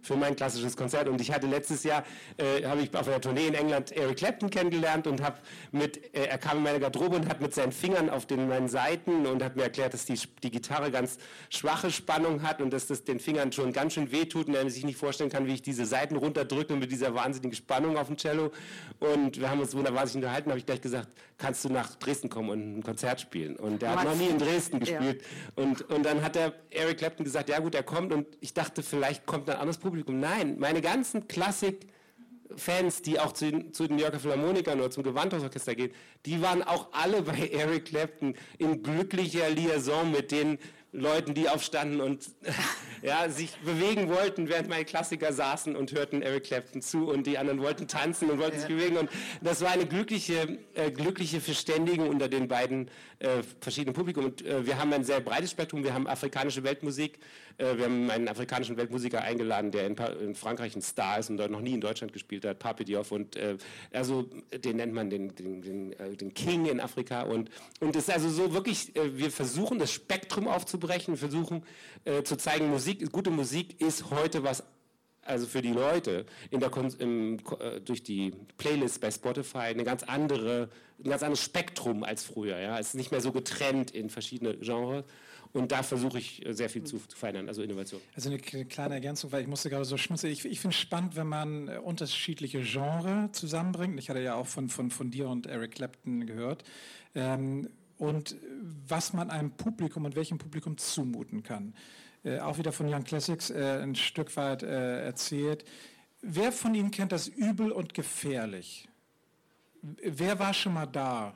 [0.05, 1.09] für mein klassisches Konzert.
[1.09, 2.05] Und ich hatte letztes Jahr,
[2.37, 5.39] äh, habe ich auf einer Tournee in England Eric Clapton kennengelernt und habe
[5.73, 8.69] mit, äh, er kam in meine Garderobe und hat mit seinen Fingern auf den meinen
[8.69, 12.87] Seiten und hat mir erklärt, dass die, die Gitarre ganz schwache Spannung hat und dass
[12.87, 15.63] das den Fingern schon ganz schön wehtut und er sich nicht vorstellen kann, wie ich
[15.63, 18.53] diese Seiten runterdrücke mit dieser wahnsinnigen Spannung auf dem Cello.
[19.01, 22.29] Und wir haben uns wunderbar sich unterhalten, habe ich gleich gesagt, kannst du nach Dresden
[22.29, 23.57] kommen und ein Konzert spielen?
[23.57, 25.23] Und der hat noch nie in Dresden gespielt.
[25.23, 25.65] Ja.
[25.65, 28.83] Und, und dann hat der Eric Clapton gesagt, ja gut, er kommt und ich dachte,
[28.83, 30.19] vielleicht kommt ein anderes Publikum Publikum.
[30.19, 35.77] Nein, meine ganzen Klassik-Fans, die auch zu, zu, den New Yorker Philharmonikern oder zum Gewandhausorchester
[35.77, 35.93] gehen,
[36.27, 40.59] die waren auch alle bei Eric Clapton in glücklicher Liaison mit den
[40.91, 42.31] Leuten, die aufstanden und
[43.03, 47.37] ja, sich bewegen wollten, während meine Klassiker saßen und hörten Eric Clapton zu und die
[47.37, 48.61] anderen wollten tanzen und wollten ja.
[48.61, 48.97] sich bewegen.
[48.97, 49.11] Und
[49.43, 54.27] das war eine glückliche, äh, glückliche Verständigung unter den beiden äh, verschiedenen Publikum.
[54.27, 55.83] Und äh, wir haben ein sehr breites Spektrum.
[55.83, 57.19] Wir haben afrikanische Weltmusik.
[57.59, 61.37] Äh, wir haben einen afrikanischen Weltmusiker eingeladen, der in, in, Frankreich ein Star ist und
[61.37, 63.13] dort noch nie in Deutschland gespielt hat, Pape Diop.
[63.13, 63.57] Und äh,
[63.93, 67.23] also den nennt man den, den, den, äh, den King in Afrika.
[67.23, 67.51] Und,
[67.81, 71.65] und es ist also so wirklich, wir versuchen das Spektrum aufzubrechen, versuchen
[72.05, 74.65] äh, zu zeigen, Musik, gute Musik ist heute was,
[75.23, 80.03] also für die Leute in der, im, äh, durch die Playlist bei Spotify eine ganz
[80.03, 80.69] andere,
[81.03, 82.59] ein ganz anderes Spektrum als früher.
[82.59, 82.79] Ja?
[82.79, 85.05] Es ist nicht mehr so getrennt in verschiedene Genres.
[85.55, 88.01] Und da versuche ich äh, sehr viel zu, zu verändern, also Innovation.
[88.15, 90.33] Also eine kleine Ergänzung, weil ich musste gerade so schmunzeln.
[90.33, 93.99] Ich, ich finde es spannend, wenn man äh, unterschiedliche Genres zusammenbringt.
[94.01, 96.65] Ich hatte ja auch von, von, von dir und Eric Clapton gehört.
[97.15, 98.37] Ähm, und
[98.89, 101.73] was man einem Publikum und welchem Publikum zumuten kann.
[102.25, 105.65] Äh, auch wieder von Young Classics äh, ein Stück weit äh, erzählt.
[106.21, 108.89] Wer von Ihnen kennt das übel und gefährlich?
[109.83, 111.35] Wer war schon mal da?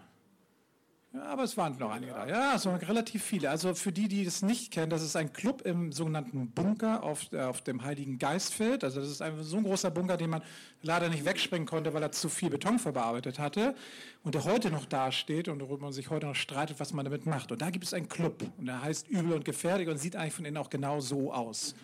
[1.15, 2.29] Ja, aber es waren noch einige da.
[2.29, 3.49] Ja, es waren relativ viele.
[3.49, 7.33] Also für die, die das nicht kennen, das ist ein Club im sogenannten Bunker auf,
[7.33, 8.85] äh, auf dem Heiligen Geistfeld.
[8.85, 10.43] Also das ist einfach so ein großer Bunker, den man
[10.83, 13.75] leider nicht wegspringen konnte, weil er zu viel Beton verarbeitet hatte
[14.23, 17.25] und der heute noch dasteht und worüber man sich heute noch streitet, was man damit
[17.25, 17.51] macht.
[17.53, 20.35] Und da gibt es einen Club und der heißt Übel und Gefährlich und sieht eigentlich
[20.35, 21.75] von innen auch genau so aus.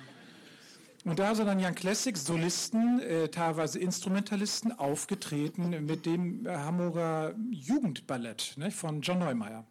[1.04, 7.34] Und da sind dann Young Classics Solisten, äh, teilweise Instrumentalisten aufgetreten mit dem äh, Hamburger
[7.50, 9.66] Jugendballett ne, von John Neumeier.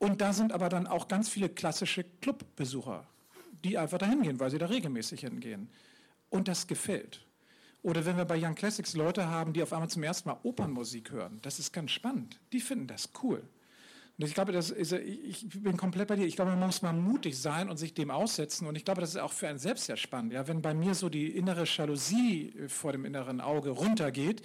[0.00, 3.06] Und da sind aber dann auch ganz viele klassische Clubbesucher,
[3.62, 5.70] die einfach dahin gehen, weil sie da regelmäßig hingehen.
[6.28, 7.24] Und das gefällt.
[7.84, 11.12] Oder wenn wir bei Young Classics Leute haben, die auf einmal zum ersten Mal Opernmusik
[11.12, 12.40] hören, das ist ganz spannend.
[12.52, 13.44] Die finden das cool.
[14.22, 16.24] Und ich glaube, das ist, ich bin komplett bei dir.
[16.24, 18.68] Ich glaube, man muss mal mutig sein und sich dem aussetzen.
[18.68, 20.32] Und ich glaube, das ist auch für einen selbst sehr spannend.
[20.32, 24.42] Ja, wenn bei mir so die innere Jalousie vor dem inneren Auge runtergeht,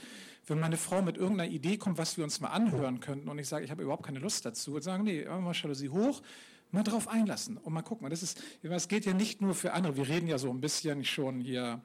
[0.47, 3.47] wenn meine Frau mit irgendeiner Idee kommt, was wir uns mal anhören könnten, und ich
[3.47, 6.23] sage, ich habe überhaupt keine Lust dazu, und sagen, nee, mal Jalousie hoch,
[6.71, 8.09] mal drauf einlassen und mal gucken.
[8.09, 9.95] Das ist, es geht ja nicht nur für andere.
[9.95, 11.81] Wir reden ja so ein bisschen schon hier.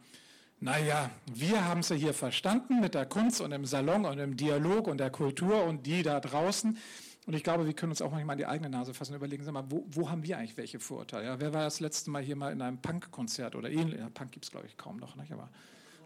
[0.60, 4.34] Naja, wir haben es ja hier verstanden mit der Kunst und im Salon und im
[4.34, 6.78] Dialog und der Kultur und die da draußen.
[7.26, 9.44] Und ich glaube, wir können uns auch manchmal an die eigene Nase fassen und überlegen,
[9.44, 11.26] sag mal, wo, wo haben wir eigentlich welche Vorurteile?
[11.26, 14.00] Ja, wer war das letzte Mal hier mal in einem Punk-Konzert oder ähnlich?
[14.00, 15.32] Ja, Punk gibt es, glaube ich, kaum noch, nicht?
[15.32, 15.48] aber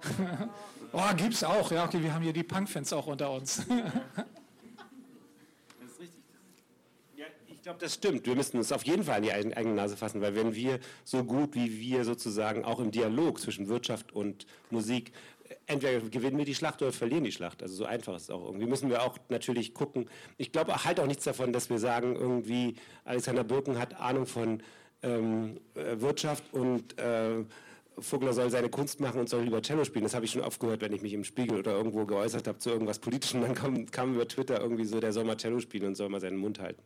[0.93, 1.71] oh, gibt es auch.
[1.71, 3.65] Ja, okay, wir haben hier die Punk-Fans auch unter uns.
[7.49, 8.27] ich glaube, das stimmt.
[8.27, 11.25] Wir müssen uns auf jeden Fall an die eigene Nase fassen, weil wenn wir so
[11.25, 15.13] gut wie wir sozusagen auch im Dialog zwischen Wirtschaft und Musik
[15.67, 17.63] entweder gewinnen wir die Schlacht oder verlieren die Schlacht.
[17.63, 18.67] Also so einfach ist es auch irgendwie.
[18.67, 20.09] Müssen wir auch natürlich gucken.
[20.37, 24.63] Ich glaube halt auch nichts davon, dass wir sagen, irgendwie Alexander Birken hat Ahnung von
[25.03, 27.45] ähm, äh, Wirtschaft und äh,
[27.99, 30.05] Vogler soll seine Kunst machen und soll lieber Cello spielen.
[30.05, 32.59] Das habe ich schon oft gehört, wenn ich mich im Spiegel oder irgendwo geäußert habe
[32.59, 33.41] zu irgendwas Politischem.
[33.41, 36.21] Dann kam, kam über Twitter irgendwie so, der soll mal Cello spielen und soll mal
[36.21, 36.83] seinen Mund halten.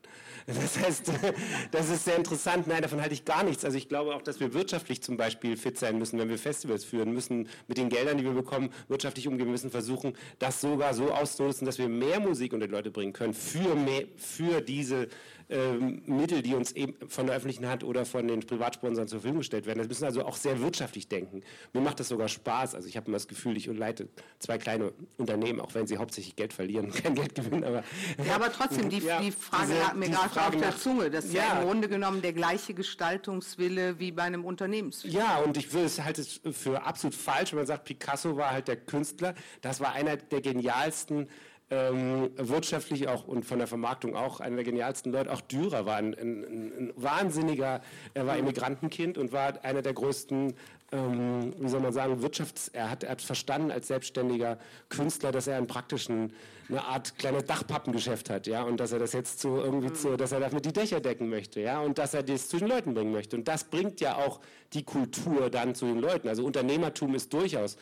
[0.47, 1.13] Das heißt,
[1.73, 2.67] das ist sehr interessant.
[2.67, 3.65] Nein, davon halte ich gar nichts.
[3.65, 6.85] Also ich glaube auch, dass wir wirtschaftlich zum Beispiel fit sein müssen, wenn wir Festivals
[6.85, 9.51] führen müssen, mit den Geldern, die wir bekommen, wirtschaftlich umgehen.
[9.51, 13.35] Müssen versuchen, das sogar so auszunutzen, dass wir mehr Musik unter die Leute bringen können
[13.35, 15.09] für, mehr, für diese
[15.51, 19.41] ähm, Mittel, die uns eben von der öffentlichen Hand oder von den Privatsponsoren zur Verfügung
[19.41, 19.79] gestellt werden.
[19.79, 21.43] Das müssen also auch sehr wirtschaftlich denken.
[21.73, 22.75] Mir macht das sogar Spaß.
[22.75, 26.37] Also ich habe immer das Gefühl, ich leite zwei kleine Unternehmen, auch wenn sie hauptsächlich
[26.37, 27.65] Geld verlieren, kein Geld gewinnen.
[27.65, 27.83] Aber,
[28.25, 31.11] ja, aber trotzdem, die, ja, die Frage diese, lag mir gerade auf der Zunge.
[31.11, 35.15] Das ist ja, ja, im Grunde genommen der gleiche Gestaltungswille wie bei einem Unternehmensfilm.
[35.15, 36.19] Ja, und ich würde es halt
[36.53, 39.35] für absolut falsch, wenn man sagt, Picasso war halt der Künstler.
[39.63, 41.29] Das war einer der genialsten
[41.71, 45.33] ähm, wirtschaftlich auch und von der Vermarktung auch einer der genialsten Leute.
[45.33, 47.81] Auch Dürer war ein, ein, ein wahnsinniger,
[48.13, 50.55] er war Immigrantenkind und war einer der größten,
[50.91, 54.59] ähm, wie soll man sagen, Wirtschafts-, er hat, er hat verstanden als selbstständiger
[54.89, 56.33] Künstler, dass er einen praktischen,
[56.69, 60.33] eine Art kleines Dachpappengeschäft hat, ja, und dass er das jetzt so irgendwie zu, dass
[60.33, 63.13] er damit die Dächer decken möchte, ja, und dass er das zu den Leuten bringen
[63.13, 63.37] möchte.
[63.37, 64.41] Und das bringt ja auch
[64.73, 66.29] die Kultur dann zu den Leuten.
[66.29, 67.77] Also Unternehmertum ist durchaus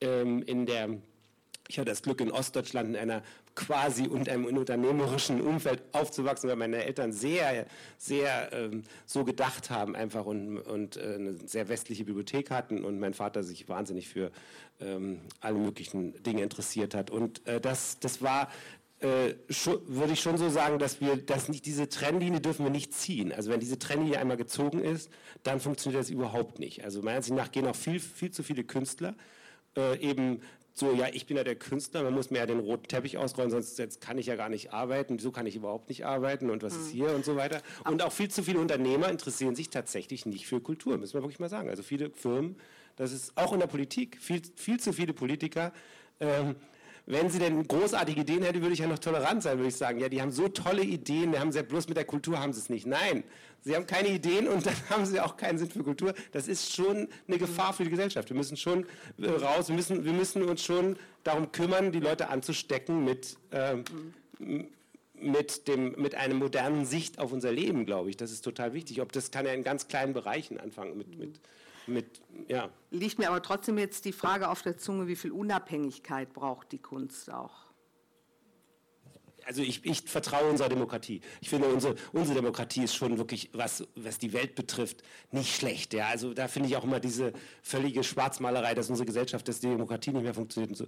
[0.00, 0.90] ähm, in der
[1.68, 3.22] ich hatte das Glück, in Ostdeutschland in einer
[3.54, 7.66] quasi und einem unternehmerischen Umfeld aufzuwachsen, weil meine Eltern sehr,
[7.98, 12.98] sehr ähm, so gedacht haben einfach und, und äh, eine sehr westliche Bibliothek hatten und
[12.98, 14.30] mein Vater sich wahnsinnig für
[14.80, 17.10] ähm, alle möglichen Dinge interessiert hat.
[17.10, 18.48] Und äh, das, das war
[19.00, 19.34] äh,
[19.86, 23.32] würde ich schon so sagen, dass wir dass nicht diese Trennlinie dürfen wir nicht ziehen.
[23.32, 25.10] Also wenn diese Trennlinie einmal gezogen ist,
[25.42, 26.84] dann funktioniert das überhaupt nicht.
[26.84, 29.14] Also meiner Ansicht nach gehen auch viel, viel zu viele Künstler
[29.76, 30.40] äh, eben
[30.74, 33.50] so, ja, ich bin ja der Künstler, man muss mir ja den roten Teppich ausrollen,
[33.50, 36.62] sonst jetzt kann ich ja gar nicht arbeiten, so kann ich überhaupt nicht arbeiten und
[36.62, 36.80] was mhm.
[36.80, 36.92] ist hm.
[36.92, 37.60] hier und so weiter.
[37.84, 41.40] Und auch viel zu viele Unternehmer interessieren sich tatsächlich nicht für Kultur, müssen wir wirklich
[41.40, 41.68] mal sagen.
[41.68, 42.56] Also viele Firmen,
[42.96, 45.72] das ist auch in der Politik, viel, viel zu viele Politiker.
[46.20, 46.56] Ähm,
[47.06, 49.98] wenn sie denn großartige Ideen hätte, würde ich ja noch tolerant sein, würde ich sagen.
[49.98, 52.60] Ja, die haben so tolle Ideen, die haben sie, bloß mit der Kultur haben sie
[52.60, 52.86] es nicht.
[52.86, 53.24] Nein,
[53.62, 56.14] sie haben keine Ideen und dann haben sie auch keinen Sinn für Kultur.
[56.30, 58.28] Das ist schon eine Gefahr für die Gesellschaft.
[58.28, 58.86] Wir müssen schon
[59.18, 63.84] äh, raus, wir müssen, wir müssen uns schon darum kümmern, die Leute anzustecken mit, ähm,
[65.14, 68.16] mit, dem, mit einer modernen Sicht auf unser Leben, glaube ich.
[68.16, 69.00] Das ist total wichtig.
[69.00, 71.40] Ob das kann ja in ganz kleinen Bereichen anfangen mit, mit
[71.86, 72.70] mit, ja.
[72.90, 76.78] Liegt mir aber trotzdem jetzt die Frage auf der Zunge, wie viel Unabhängigkeit braucht die
[76.78, 77.71] Kunst auch?
[79.46, 81.20] Also ich, ich, vertraue unserer Demokratie.
[81.40, 85.94] Ich finde, unsere, unsere Demokratie ist schon wirklich, was, was die Welt betrifft, nicht schlecht.
[85.94, 86.08] Ja?
[86.08, 87.32] Also da finde ich auch immer diese
[87.62, 90.86] völlige Schwarzmalerei, dass unsere Gesellschaft, dass die Demokratie nicht mehr funktioniert und so,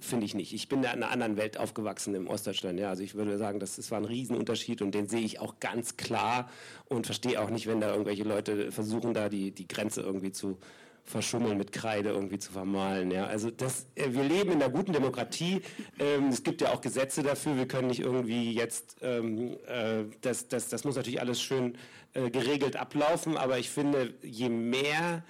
[0.00, 0.52] finde ich nicht.
[0.52, 2.78] Ich bin in einer anderen Welt aufgewachsen im Ostdeutschland.
[2.78, 2.90] Ja?
[2.90, 5.96] Also ich würde sagen, das, das war ein Riesenunterschied und den sehe ich auch ganz
[5.96, 6.50] klar
[6.86, 10.58] und verstehe auch nicht, wenn da irgendwelche Leute versuchen, da die, die Grenze irgendwie zu
[11.04, 13.10] verschummeln mit Kreide irgendwie zu vermalen.
[13.10, 13.26] Ja.
[13.26, 15.62] Also das, äh, wir leben in einer guten Demokratie.
[15.98, 17.56] Ähm, es gibt ja auch Gesetze dafür.
[17.56, 21.76] Wir können nicht irgendwie jetzt, ähm, äh, das, das, das muss natürlich alles schön
[22.14, 23.36] äh, geregelt ablaufen.
[23.36, 25.24] Aber ich finde, je mehr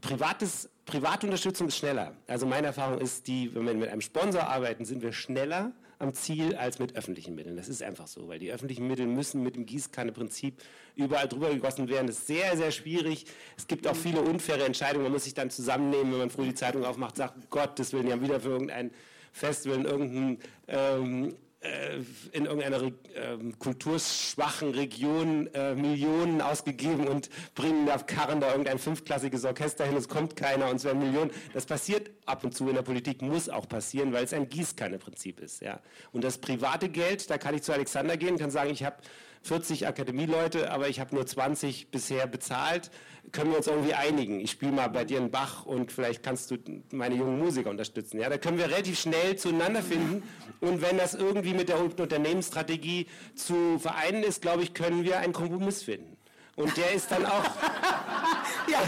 [0.00, 2.14] privates, private Unterstützung ist schneller.
[2.26, 5.72] Also meine Erfahrung ist die, wenn wir mit einem Sponsor arbeiten, sind wir schneller
[6.04, 7.56] am Ziel als mit öffentlichen Mitteln.
[7.56, 10.62] Das ist einfach so, weil die öffentlichen Mittel müssen mit dem Gießkanneprinzip
[10.94, 12.06] überall drüber gegossen werden.
[12.06, 13.24] Das ist sehr, sehr schwierig.
[13.56, 15.04] Es gibt auch viele unfaire Entscheidungen.
[15.04, 18.06] Man muss sich dann zusammennehmen, wenn man früh die Zeitung aufmacht, sagt, Gott, das will
[18.06, 18.92] ja wieder für irgendein
[19.32, 20.38] Festival in irgendein
[20.68, 21.32] ähm, äh,
[22.32, 22.90] in irgendeiner äh,
[23.58, 30.08] kulturschwachen Region äh, Millionen ausgegeben und bringen auf Karren da irgendein fünfklassiges Orchester hin, es
[30.08, 31.30] kommt keiner und es werden Millionen.
[31.52, 35.40] Das passiert ab und zu in der Politik, muss auch passieren, weil es ein Gießkanneprinzip
[35.40, 35.62] ist.
[35.62, 35.80] Ja.
[36.12, 38.96] Und das private Geld, da kann ich zu Alexander gehen, kann sagen, ich habe
[39.44, 42.90] 40 Akademieleute, aber ich habe nur 20 bisher bezahlt.
[43.30, 44.40] Können wir uns irgendwie einigen?
[44.40, 46.56] Ich spiele mal bei dir einen Bach und vielleicht kannst du
[46.92, 48.20] meine jungen Musiker unterstützen.
[48.20, 50.22] Ja, da können wir relativ schnell zueinander finden.
[50.60, 55.32] Und wenn das irgendwie mit der Unternehmensstrategie zu vereinen ist, glaube ich, können wir einen
[55.32, 56.16] Kompromiss finden.
[56.56, 57.44] Und der ist dann auch.
[58.68, 58.78] ja.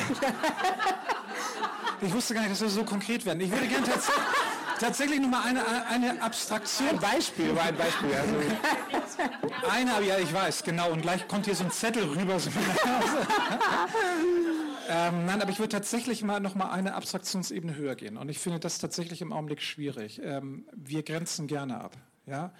[2.00, 3.40] Ich wusste gar nicht, dass wir so konkret werden.
[3.40, 4.24] Ich würde gerne tatsächlich
[4.78, 6.88] tatsächlich nur mal eine, eine Abstraktion.
[6.90, 8.14] Ein Beispiel war ein Beispiel.
[8.14, 8.34] Also.
[9.70, 10.90] Eine, ja, ich weiß, genau.
[10.92, 12.36] Und gleich kommt hier so ein Zettel rüber.
[14.88, 18.16] ähm, nein, aber ich würde tatsächlich mal noch mal eine Abstraktionsebene höher gehen.
[18.16, 20.20] Und ich finde das tatsächlich im Augenblick schwierig.
[20.22, 21.96] Ähm, wir grenzen gerne ab.
[22.26, 22.52] Ja?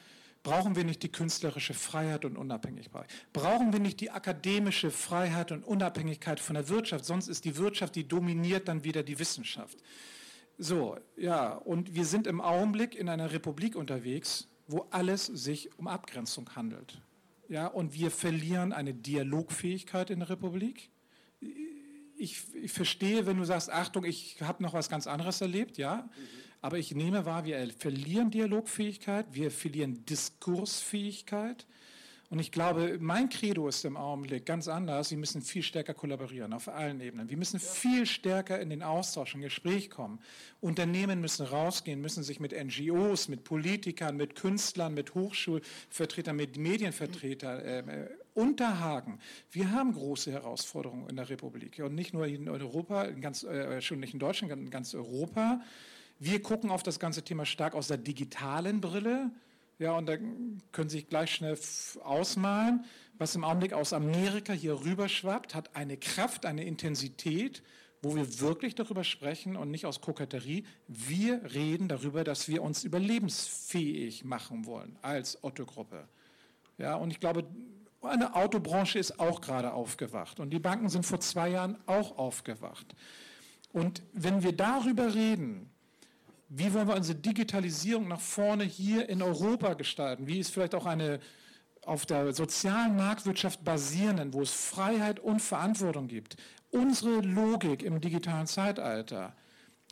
[0.43, 3.07] Brauchen wir nicht die künstlerische Freiheit und Unabhängigkeit?
[3.33, 7.05] Brauchen wir nicht die akademische Freiheit und Unabhängigkeit von der Wirtschaft?
[7.05, 9.77] Sonst ist die Wirtschaft, die dominiert dann wieder die Wissenschaft.
[10.59, 15.87] So, ja, und wir sind im Augenblick in einer Republik unterwegs, wo alles sich um
[15.87, 17.01] Abgrenzung handelt.
[17.49, 20.91] Ja, und wir verlieren eine Dialogfähigkeit in der Republik.
[22.17, 26.09] Ich, ich verstehe, wenn du sagst, Achtung, ich habe noch was ganz anderes erlebt, ja,
[26.63, 31.67] aber ich nehme wahr, wir verlieren Dialogfähigkeit, wir verlieren Diskursfähigkeit.
[32.29, 35.11] Und ich glaube, mein Credo ist im Augenblick ganz anders.
[35.11, 37.31] Wir müssen viel stärker kollaborieren auf allen Ebenen.
[37.31, 40.19] Wir müssen viel stärker in den Austausch, in Gespräch kommen.
[40.61, 47.61] Unternehmen müssen rausgehen, müssen sich mit NGOs, mit Politikern, mit Künstlern, mit Hochschulvertretern, mit Medienvertretern
[47.61, 49.21] äh, äh, unterhaken.
[49.53, 51.79] Wir haben große Herausforderungen in der Republik.
[51.79, 55.61] Und nicht nur in Europa, in ganz, äh, schon nicht in Deutschland, in ganz Europa.
[56.19, 59.31] Wir gucken auf das ganze Thema stark aus der digitalen Brille.
[59.79, 61.59] Ja, und da können Sie sich gleich schnell
[62.03, 62.85] ausmalen,
[63.19, 67.63] was im Augenblick aus Amerika hier rüber schwappt, hat eine Kraft, eine Intensität,
[68.03, 70.65] wo wir wirklich darüber sprechen und nicht aus Koketterie.
[70.87, 76.09] Wir reden darüber, dass wir uns überlebensfähig machen wollen als Otto-Gruppe.
[76.79, 77.47] Ja, und ich glaube,
[78.03, 82.95] eine Autobranche ist auch gerade aufgewacht und die Banken sind vor zwei Jahren auch aufgewacht.
[83.73, 85.71] Und wenn wir darüber reden,
[86.49, 90.27] wie wollen wir unsere Digitalisierung nach vorne hier in Europa gestalten?
[90.27, 91.21] Wie ist vielleicht auch eine
[91.83, 96.37] auf der sozialen Marktwirtschaft basierenden, wo es Freiheit und Verantwortung gibt,
[96.71, 99.35] unsere Logik im digitalen Zeitalter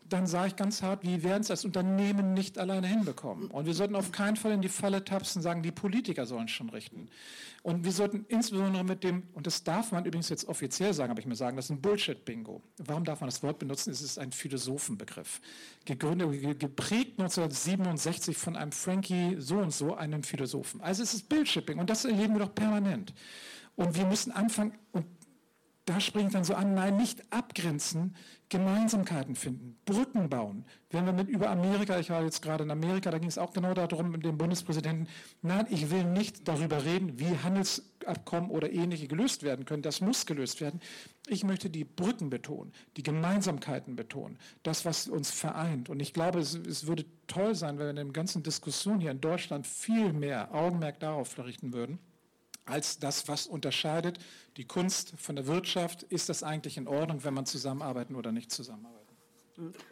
[0.08, 3.50] dann sage ich ganz hart, wir werden es als Unternehmen nicht alleine hinbekommen.
[3.50, 6.48] Und wir sollten auf keinen Fall in die Falle tapsen und sagen, die Politiker sollen
[6.48, 7.08] schon richten.
[7.62, 11.20] Und wir sollten insbesondere mit dem, und das darf man übrigens jetzt offiziell sagen, aber
[11.20, 12.62] ich mir sagen, das ist ein Bullshit-Bingo.
[12.78, 13.90] Warum darf man das Wort benutzen?
[13.90, 15.40] Es ist ein Philosophenbegriff.
[15.86, 20.82] Gegründet, geprägt 1967 von einem Frankie so und so, einem Philosophen.
[20.82, 23.14] Also es ist Bullshit-Bingo und das erleben wir doch permanent.
[23.76, 25.06] Und wir müssen anfangen, und
[25.86, 28.14] da springt dann so an, nein, nicht abgrenzen,
[28.54, 30.64] Gemeinsamkeiten finden, Brücken bauen.
[30.90, 33.52] Wenn wir mit über Amerika, ich war jetzt gerade in Amerika, da ging es auch
[33.52, 35.08] genau darum mit dem Bundespräsidenten,
[35.42, 39.82] nein, ich will nicht darüber reden, wie Handelsabkommen oder ähnliche gelöst werden können.
[39.82, 40.78] Das muss gelöst werden.
[41.26, 45.90] Ich möchte die Brücken betonen, die Gemeinsamkeiten betonen, das, was uns vereint.
[45.90, 49.10] Und ich glaube, es, es würde toll sein, wenn wir in der ganzen Diskussion hier
[49.10, 51.98] in Deutschland viel mehr Augenmerk darauf richten würden
[52.64, 54.18] als das, was unterscheidet
[54.56, 56.02] die Kunst von der Wirtschaft.
[56.04, 59.04] Ist das eigentlich in Ordnung, wenn man zusammenarbeiten oder nicht zusammenarbeiten?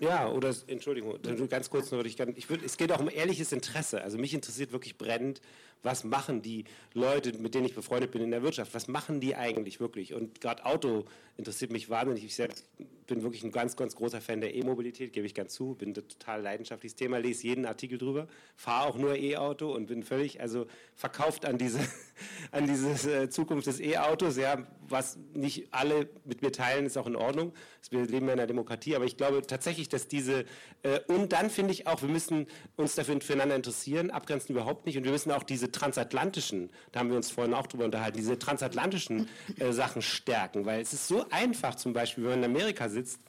[0.00, 1.18] Ja, oder Entschuldigung,
[1.48, 4.02] ganz kurz nur, ich, ich würd, es geht auch um ehrliches Interesse.
[4.02, 5.40] Also mich interessiert wirklich brennend,
[5.82, 6.64] was machen die
[6.94, 10.14] Leute, mit denen ich befreundet bin in der Wirtschaft, was machen die eigentlich wirklich?
[10.14, 11.04] Und gerade Auto
[11.36, 12.24] interessiert mich wahnsinnig.
[12.24, 12.68] Ich selbst
[13.06, 16.40] bin wirklich ein ganz, ganz großer Fan der E-Mobilität, gebe ich ganz zu, bin total
[16.40, 21.44] leidenschaftliches Thema, lese jeden Artikel drüber, fahre auch nur E-Auto und bin völlig, also verkauft
[21.44, 21.80] an diese,
[22.52, 27.06] an diese äh, Zukunft des E-Autos, ja, was nicht alle mit mir teilen, ist auch
[27.06, 27.52] in Ordnung.
[27.90, 30.44] Wir leben ja in einer Demokratie, aber ich glaube tatsächlich, dass diese,
[30.82, 34.96] äh, und dann finde ich auch, wir müssen uns dafür füreinander interessieren, abgrenzen überhaupt nicht
[34.96, 38.38] und wir müssen auch diese transatlantischen, da haben wir uns vorhin auch drüber unterhalten, diese
[38.38, 42.88] transatlantischen äh, Sachen stärken, weil es ist so einfach zum Beispiel, wenn man in Amerika
[42.88, 43.20] sitzt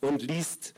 [0.00, 0.74] und liest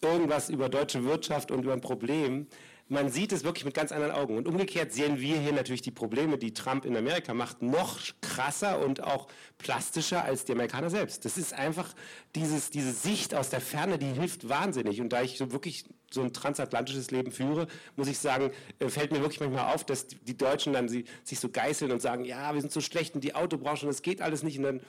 [0.00, 2.46] irgendwas über deutsche Wirtschaft und über ein Problem,
[2.90, 4.36] man sieht es wirklich mit ganz anderen Augen.
[4.36, 8.84] Und umgekehrt sehen wir hier natürlich die Probleme, die Trump in Amerika macht, noch krasser
[8.84, 9.28] und auch
[9.58, 11.24] plastischer als die Amerikaner selbst.
[11.24, 11.94] Das ist einfach
[12.34, 15.00] dieses, diese Sicht aus der Ferne, die hilft wahnsinnig.
[15.00, 19.12] Und da ich so wirklich so ein transatlantisches Leben führe, muss ich sagen, äh, fällt
[19.12, 22.52] mir wirklich manchmal auf, dass die Deutschen dann sie, sich so geißeln und sagen, ja,
[22.52, 24.58] wir sind so schlecht in die Autobranche und das geht alles nicht.
[24.58, 24.80] Und dann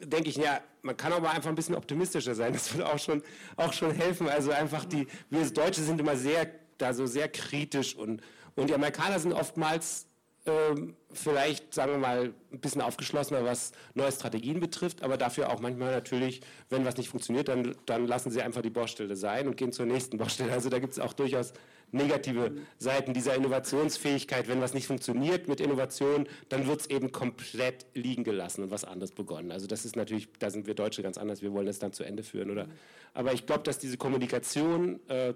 [0.00, 2.52] denke ich, ja, man kann aber einfach ein bisschen optimistischer sein.
[2.52, 3.22] Das würde auch schon,
[3.56, 4.28] auch schon helfen.
[4.28, 8.22] Also einfach die, wir Deutsche sind immer sehr da so sehr kritisch und,
[8.56, 10.06] Und die Amerikaner sind oftmals
[10.46, 15.60] ähm, vielleicht, sagen wir mal, ein bisschen aufgeschlossener, was neue Strategien betrifft, aber dafür auch
[15.60, 19.56] manchmal natürlich, wenn was nicht funktioniert, dann, dann lassen sie einfach die Baustelle sein und
[19.56, 20.52] gehen zur nächsten Baustelle.
[20.52, 21.54] Also da gibt es auch durchaus
[21.92, 24.48] negative Seiten dieser Innovationsfähigkeit.
[24.48, 28.84] Wenn was nicht funktioniert mit Innovation, dann wird es eben komplett liegen gelassen und was
[28.84, 29.52] anderes begonnen.
[29.52, 32.02] Also das ist natürlich, da sind wir Deutsche ganz anders, wir wollen es dann zu
[32.02, 32.50] Ende führen.
[32.50, 32.66] Oder?
[33.14, 35.34] Aber ich glaube, dass diese Kommunikation äh,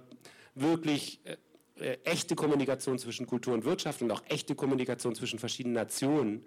[0.60, 1.20] wirklich...
[1.24, 1.36] Äh,
[1.80, 6.44] äh, echte Kommunikation zwischen Kultur und Wirtschaft und auch echte Kommunikation zwischen verschiedenen Nationen,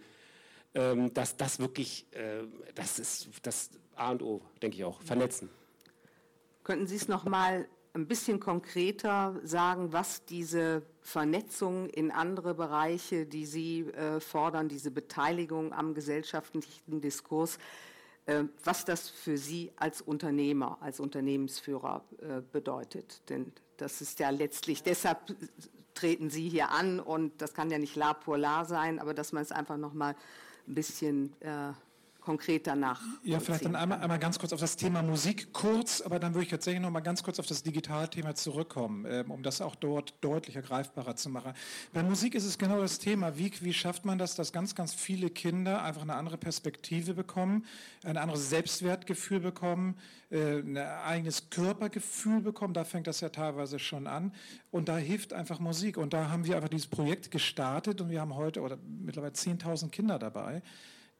[0.73, 2.43] ähm, dass das wirklich, äh,
[2.75, 5.49] das ist das A und O, denke ich auch, vernetzen.
[6.63, 13.25] Könnten Sie es noch mal ein bisschen konkreter sagen, was diese Vernetzung in andere Bereiche,
[13.25, 17.57] die Sie äh, fordern, diese Beteiligung am gesellschaftlichen Diskurs,
[18.25, 23.29] äh, was das für Sie als Unternehmer, als Unternehmensführer äh, bedeutet?
[23.29, 23.51] Denn
[23.81, 25.35] das ist ja letztlich, deshalb
[25.95, 29.31] treten Sie hier an und das kann ja nicht la pour la sein, aber dass
[29.33, 30.15] man es einfach noch mal
[30.67, 31.73] ein bisschen äh,
[32.31, 33.01] konkreter nach.
[33.23, 36.45] Ja, vielleicht dann einmal, einmal ganz kurz auf das Thema Musik kurz, aber dann würde
[36.45, 40.13] ich tatsächlich noch mal ganz kurz auf das Digitalthema zurückkommen, ähm, um das auch dort
[40.21, 41.51] deutlicher greifbarer zu machen.
[41.91, 43.37] Bei Musik ist es genau das Thema.
[43.37, 47.65] Wie, wie schafft man das, dass ganz, ganz viele Kinder einfach eine andere Perspektive bekommen,
[48.05, 49.95] ein anderes Selbstwertgefühl bekommen,
[50.29, 52.73] äh, ein eigenes Körpergefühl bekommen?
[52.73, 54.31] Da fängt das ja teilweise schon an.
[54.71, 55.97] Und da hilft einfach Musik.
[55.97, 59.89] Und da haben wir einfach dieses Projekt gestartet und wir haben heute oder mittlerweile 10.000
[59.89, 60.61] Kinder dabei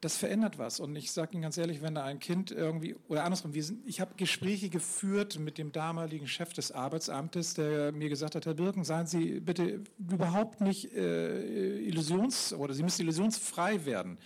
[0.02, 0.80] das verändert was.
[0.80, 4.00] Und ich sage Ihnen ganz ehrlich, wenn da ein Kind irgendwie, oder andersrum, sind, ich
[4.00, 8.82] habe Gespräche geführt mit dem damaligen Chef des Arbeitsamtes, der mir gesagt hat, Herr Birken,
[8.82, 14.18] seien Sie bitte überhaupt nicht äh, illusions- oder Sie müssen illusionsfrei werden.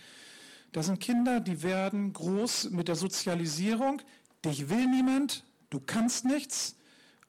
[0.71, 4.01] Das sind Kinder, die werden groß mit der Sozialisierung.
[4.43, 6.75] Dich will niemand, du kannst nichts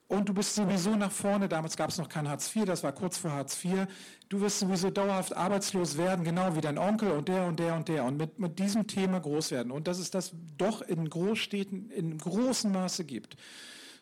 [0.09, 1.48] und du bist sowieso nach vorne.
[1.48, 3.86] Damals gab es noch kein Hartz IV, das war kurz vor Hartz IV
[4.28, 7.88] du wirst sowieso dauerhaft arbeitslos werden, genau wie dein Onkel und der und der und
[7.88, 9.72] der und mit, mit diesem Thema groß werden.
[9.72, 13.36] Und dass es das doch in Großstädten in großem Maße gibt.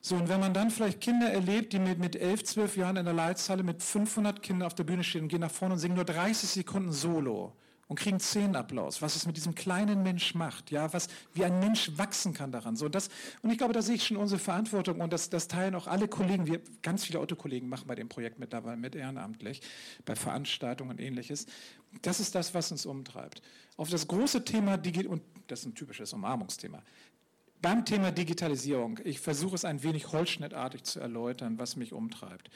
[0.01, 3.05] So, und wenn man dann vielleicht Kinder erlebt, die mit, mit 11, 12 Jahren in
[3.05, 5.97] der Leitzahle mit 500 Kindern auf der Bühne stehen und gehen nach vorne und singen
[5.97, 7.53] nur 30 Sekunden Solo
[7.89, 8.19] und kriegen
[8.57, 12.51] Applaus, was es mit diesem kleinen Mensch macht, ja, was, wie ein Mensch wachsen kann
[12.51, 12.75] daran.
[12.77, 13.09] So, das,
[13.43, 16.09] und ich glaube, da sehe ich schon unsere Verantwortung und das, das teilen auch alle
[16.09, 19.63] Kollegen, wir, ganz viele Otto-Kollegen machen bei dem Projekt mittlerweile mit ehrenamtlich,
[20.05, 21.47] bei Veranstaltungen und ähnliches.
[22.03, 23.41] Das ist das, was uns umtreibt.
[23.77, 24.75] Auf das große Thema,
[25.09, 26.83] und das ist ein typisches Umarmungsthema,
[27.63, 32.51] beim Thema Digitalisierung, ich versuche es ein wenig holzschnittartig zu erläutern, was mich umtreibt.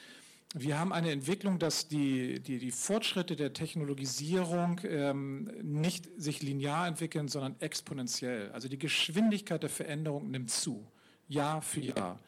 [0.53, 6.87] Wir haben eine Entwicklung, dass die, die, die Fortschritte der Technologisierung ähm, nicht sich linear
[6.87, 8.51] entwickeln, sondern exponentiell.
[8.51, 10.85] Also die Geschwindigkeit der Veränderung nimmt zu,
[11.29, 12.19] Jahr für Jahr.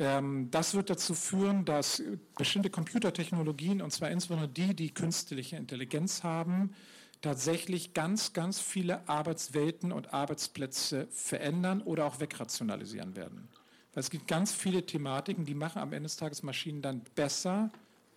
[0.00, 2.02] Ähm, das wird dazu führen, dass
[2.36, 6.74] bestimmte Computertechnologien, und zwar insbesondere die, die künstliche Intelligenz haben,
[7.20, 13.48] tatsächlich ganz, ganz viele Arbeitswelten und Arbeitsplätze verändern oder auch wegrationalisieren werden.
[13.94, 17.70] Weil es gibt ganz viele Thematiken, die machen am Ende des Tages Maschinen dann besser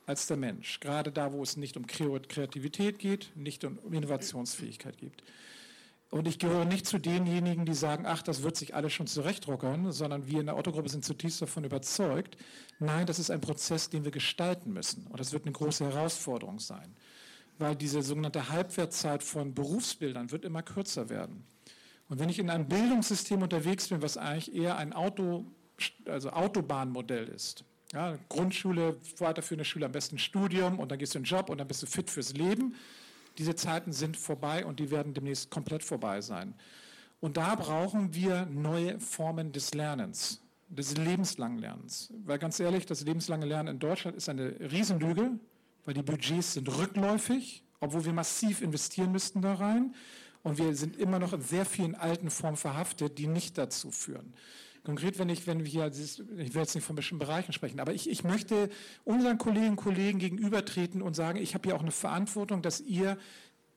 [0.05, 0.79] als der Mensch.
[0.79, 5.23] Gerade da, wo es nicht um Kreativität geht, nicht um Innovationsfähigkeit geht.
[6.13, 9.91] Und ich gehöre nicht zu denjenigen, die sagen, ach, das wird sich alles schon zurechtruckern,
[9.91, 12.37] sondern wir in der Autogruppe sind zutiefst davon überzeugt.
[12.77, 15.07] Nein, das ist ein Prozess, den wir gestalten müssen.
[15.07, 16.95] Und das wird eine große Herausforderung sein.
[17.57, 21.47] Weil diese sogenannte Halbwertzeit von Berufsbildern wird immer kürzer werden.
[22.09, 25.47] Und wenn ich in einem Bildungssystem unterwegs bin, was eigentlich eher ein Auto
[26.05, 27.63] also Autobahnmodell ist.
[27.93, 31.59] Ja, Grundschule, weiterführende Schule, am besten Studium und dann gehst du in den Job und
[31.59, 32.75] dann bist du fit fürs Leben.
[33.37, 36.55] Diese Zeiten sind vorbei und die werden demnächst komplett vorbei sein.
[37.19, 42.11] Und da brauchen wir neue Formen des Lernens, des lebenslangen Lernens.
[42.25, 45.31] Weil ganz ehrlich, das lebenslange Lernen in Deutschland ist eine Riesenlüge,
[45.85, 49.95] weil die Budgets sind rückläufig, obwohl wir massiv investieren müssten da rein.
[50.43, 54.33] Und wir sind immer noch in sehr vielen alten Formen verhaftet, die nicht dazu führen.
[54.83, 56.19] Konkret, wenn ich, wenn wir hier, ich
[56.53, 58.69] will jetzt nicht von bestimmten Bereichen sprechen, aber ich, ich möchte
[59.05, 63.17] unseren Kolleginnen und Kollegen gegenübertreten und sagen, ich habe hier auch eine Verantwortung, dass ihr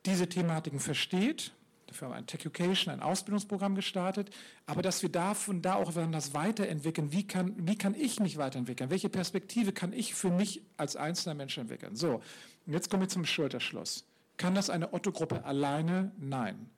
[0.05, 1.53] diese Thematiken versteht.
[1.87, 4.31] Dafür haben wir ein Tech Education, ein Ausbildungsprogramm gestartet,
[4.67, 7.13] aber dass wir davon da auch das weiterentwickeln.
[7.13, 8.91] Wie kann, wie kann ich mich weiterentwickeln?
[8.91, 11.95] Welche Perspektive kann ich für mich als einzelner Mensch entwickeln?
[11.95, 12.21] So,
[12.67, 14.05] und jetzt kommen wir zum Schulterschluss.
[14.39, 16.11] Kann das eine Otto-Gruppe alleine?
[16.19, 16.69] Nein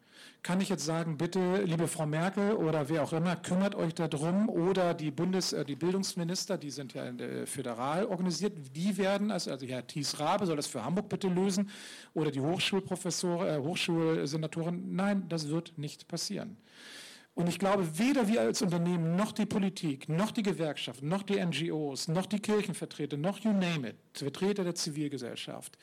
[0.43, 4.49] kann ich jetzt sagen, bitte, liebe Frau Merkel oder wer auch immer, kümmert euch darum
[4.49, 7.13] oder die Bundes-, äh, die Bildungsminister, die sind ja
[7.45, 11.71] föderal organisiert, die werden, also, also Herr Thies Rabe soll das für Hamburg bitte lösen
[12.15, 16.57] oder die Hochschulprofessor, äh, Hochschulsenatorin, nein, das wird nicht passieren.
[17.35, 21.39] Und ich glaube, weder wir als Unternehmen, noch die Politik, noch die Gewerkschaften, noch die
[21.39, 25.79] NGOs, noch die Kirchenvertreter, noch you name it, Vertreter der Zivilgesellschaft,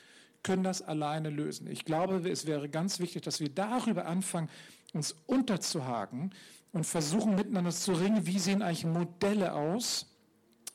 [0.45, 1.67] können das alleine lösen.
[1.67, 4.47] Ich glaube, es wäre ganz wichtig, dass wir darüber anfangen,
[4.93, 6.33] uns unterzuhaken
[6.71, 10.05] und versuchen miteinander zu ringen, wie sehen eigentlich Modelle aus,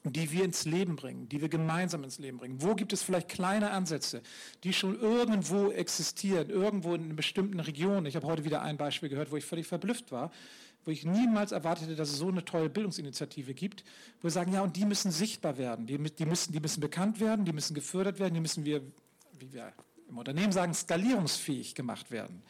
[0.03, 2.61] die wir ins Leben bringen, die wir gemeinsam ins Leben bringen.
[2.61, 4.23] Wo gibt es vielleicht kleine Ansätze,
[4.65, 8.07] die schon irgendwo existieren, irgendwo in einer bestimmten Region.
[8.07, 10.33] Ich habe heute wieder ein Beispiel gehört, wo ich völlig verblüfft war,
[10.85, 13.85] wo ich niemals erwartete, dass es so eine tolle Bildungsinitiative gibt,
[14.21, 17.21] wo wir sagen, ja, und die müssen sichtbar werden, die, die, müssen, die müssen bekannt
[17.21, 18.83] werden, die müssen gefördert werden, die müssen wir,
[19.41, 19.73] wie wir
[20.09, 22.43] im Unternehmen sagen, skalierungsfähig gemacht werden.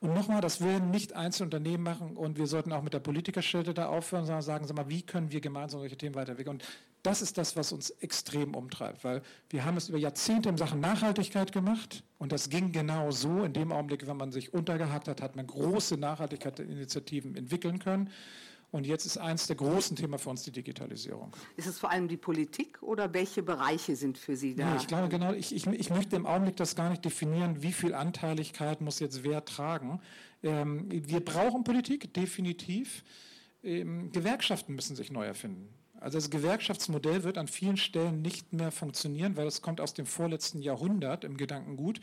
[0.00, 3.88] Und nochmal, das will nicht Einzelunternehmen machen und wir sollten auch mit der Politikerstelle da
[3.88, 6.56] aufhören, sondern sagen, sag mal, wie können wir gemeinsam solche Themen weiterentwickeln?
[6.56, 6.64] Und
[7.02, 10.78] das ist das, was uns extrem umtreibt, weil wir haben es über Jahrzehnte in Sachen
[10.78, 13.42] Nachhaltigkeit gemacht und das ging genau so.
[13.42, 18.10] In dem Augenblick, wenn man sich untergehakt hat, hat man große Nachhaltigkeitsinitiativen entwickeln können.
[18.70, 21.32] Und jetzt ist eins der großen Themen für uns die Digitalisierung.
[21.56, 24.74] Ist es vor allem die Politik oder welche Bereiche sind für Sie da?
[24.74, 27.72] Ja, ich glaube genau, ich, ich, ich, möchte im Augenblick das gar nicht definieren, wie
[27.72, 30.00] viel Anteiligkeit muss jetzt wer tragen.
[30.42, 33.04] Ähm, wir brauchen Politik, definitiv.
[33.64, 35.68] Ähm, Gewerkschaften müssen sich neu erfinden.
[36.00, 40.06] Also das Gewerkschaftsmodell wird an vielen Stellen nicht mehr funktionieren, weil es kommt aus dem
[40.06, 42.00] vorletzten Jahrhundert im Gedankengut.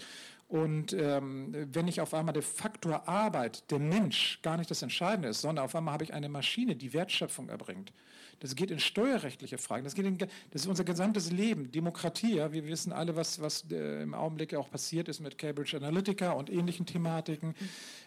[0.56, 5.28] Und ähm, wenn ich auf einmal der Faktor Arbeit, der Mensch, gar nicht das Entscheidende
[5.28, 7.92] ist, sondern auf einmal habe ich eine Maschine, die Wertschöpfung erbringt.
[8.40, 10.30] Das geht in steuerrechtliche Fragen, das, geht in, das
[10.62, 12.38] ist unser gesamtes Leben, Demokratie.
[12.38, 16.32] Ja, wir wissen alle, was, was äh, im Augenblick auch passiert ist mit Cambridge Analytica
[16.32, 17.54] und ähnlichen Thematiken,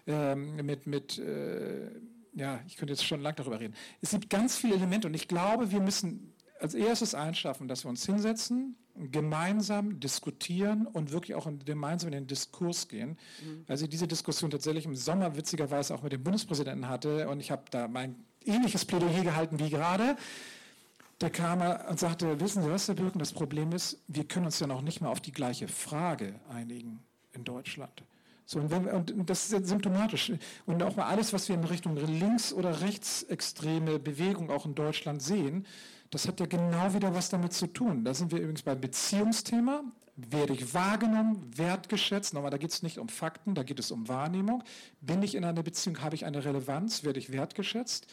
[0.07, 1.91] ähm, mit, mit äh,
[2.33, 3.75] ja, ich könnte jetzt schon lang darüber reden.
[4.01, 7.91] Es gibt ganz viele Elemente und ich glaube, wir müssen als erstes einschaffen, dass wir
[7.91, 13.11] uns hinsetzen, gemeinsam diskutieren und wirklich auch gemeinsam in den Diskurs gehen.
[13.43, 13.65] Mhm.
[13.69, 17.65] Also diese Diskussion tatsächlich im Sommer witzigerweise auch mit dem Bundespräsidenten hatte und ich habe
[17.71, 20.17] da mein ähnliches Plädoyer gehalten wie gerade.
[21.19, 24.47] Da kam er und sagte, wissen Sie was, Herr Birken, das Problem ist, wir können
[24.47, 27.01] uns ja noch nicht mal auf die gleiche Frage einigen
[27.33, 28.05] in Deutschland.
[28.47, 30.33] So, und, wenn, und, das ist symptomatisch.
[30.65, 35.21] Und auch mal alles, was wir in Richtung links- oder rechtsextreme Bewegung auch in Deutschland
[35.21, 35.67] sehen,
[36.11, 38.05] das hat ja genau wieder was damit zu tun.
[38.05, 39.83] Da sind wir übrigens beim Beziehungsthema.
[40.17, 42.35] Werde ich wahrgenommen, wertgeschätzt?
[42.35, 44.65] Nochmal, da geht es nicht um Fakten, da geht es um Wahrnehmung.
[45.01, 48.09] Bin ich in einer Beziehung, habe ich eine Relevanz, werde ich wertgeschätzt?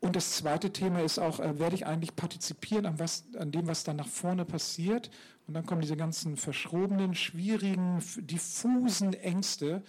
[0.00, 3.66] Und das zweite Thema ist auch, äh, werde ich eigentlich partizipieren an, was, an dem,
[3.66, 5.10] was da nach vorne passiert?
[5.46, 9.82] Und dann kommen diese ganzen verschrobenen, schwierigen, diffusen Ängste,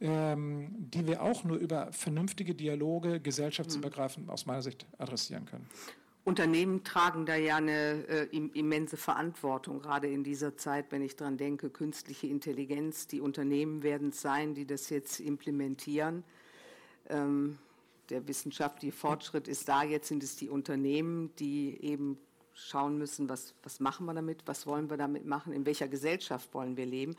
[0.00, 5.68] ähm, die wir auch nur über vernünftige Dialoge gesellschaftsübergreifend aus meiner Sicht adressieren können.
[6.26, 11.36] Unternehmen tragen da ja eine äh, immense Verantwortung, gerade in dieser Zeit, wenn ich daran
[11.36, 13.06] denke, künstliche Intelligenz.
[13.06, 16.24] Die Unternehmen werden es sein, die das jetzt implementieren.
[17.08, 17.58] Ähm,
[18.10, 22.18] der wissenschaftliche Fortschritt ist da, jetzt sind es die Unternehmen, die eben
[22.54, 26.52] schauen müssen, was, was machen wir damit, was wollen wir damit machen, in welcher Gesellschaft
[26.54, 27.14] wollen wir leben.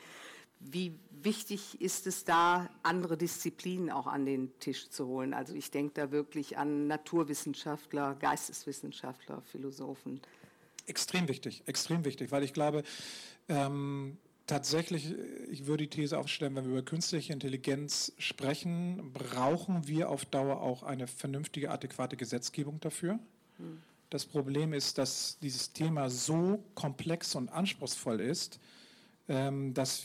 [0.59, 5.33] Wie wichtig ist es da, andere Disziplinen auch an den Tisch zu holen?
[5.33, 10.21] Also ich denke da wirklich an Naturwissenschaftler, Geisteswissenschaftler, Philosophen.
[10.85, 12.83] Extrem wichtig, extrem wichtig, weil ich glaube,
[13.49, 15.13] ähm, tatsächlich,
[15.51, 20.61] ich würde die These aufstellen, wenn wir über künstliche Intelligenz sprechen, brauchen wir auf Dauer
[20.61, 23.19] auch eine vernünftige, adäquate Gesetzgebung dafür.
[23.57, 23.81] Hm.
[24.09, 28.59] Das Problem ist, dass dieses Thema so komplex und anspruchsvoll ist,
[29.27, 30.03] ähm, dass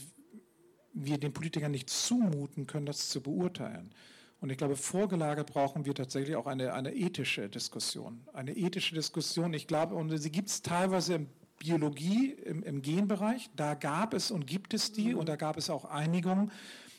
[0.93, 3.93] wir den Politikern nicht zumuten können, das zu beurteilen.
[4.41, 8.27] Und ich glaube, vorgelagert brauchen wir tatsächlich auch eine, eine ethische Diskussion.
[8.33, 11.29] Eine ethische Diskussion, ich glaube, und sie gibt es teilweise in
[11.61, 13.51] Biologie, im, im, Genbereich.
[13.55, 16.51] Da gab es und gibt es die und da gab es auch Einigungen.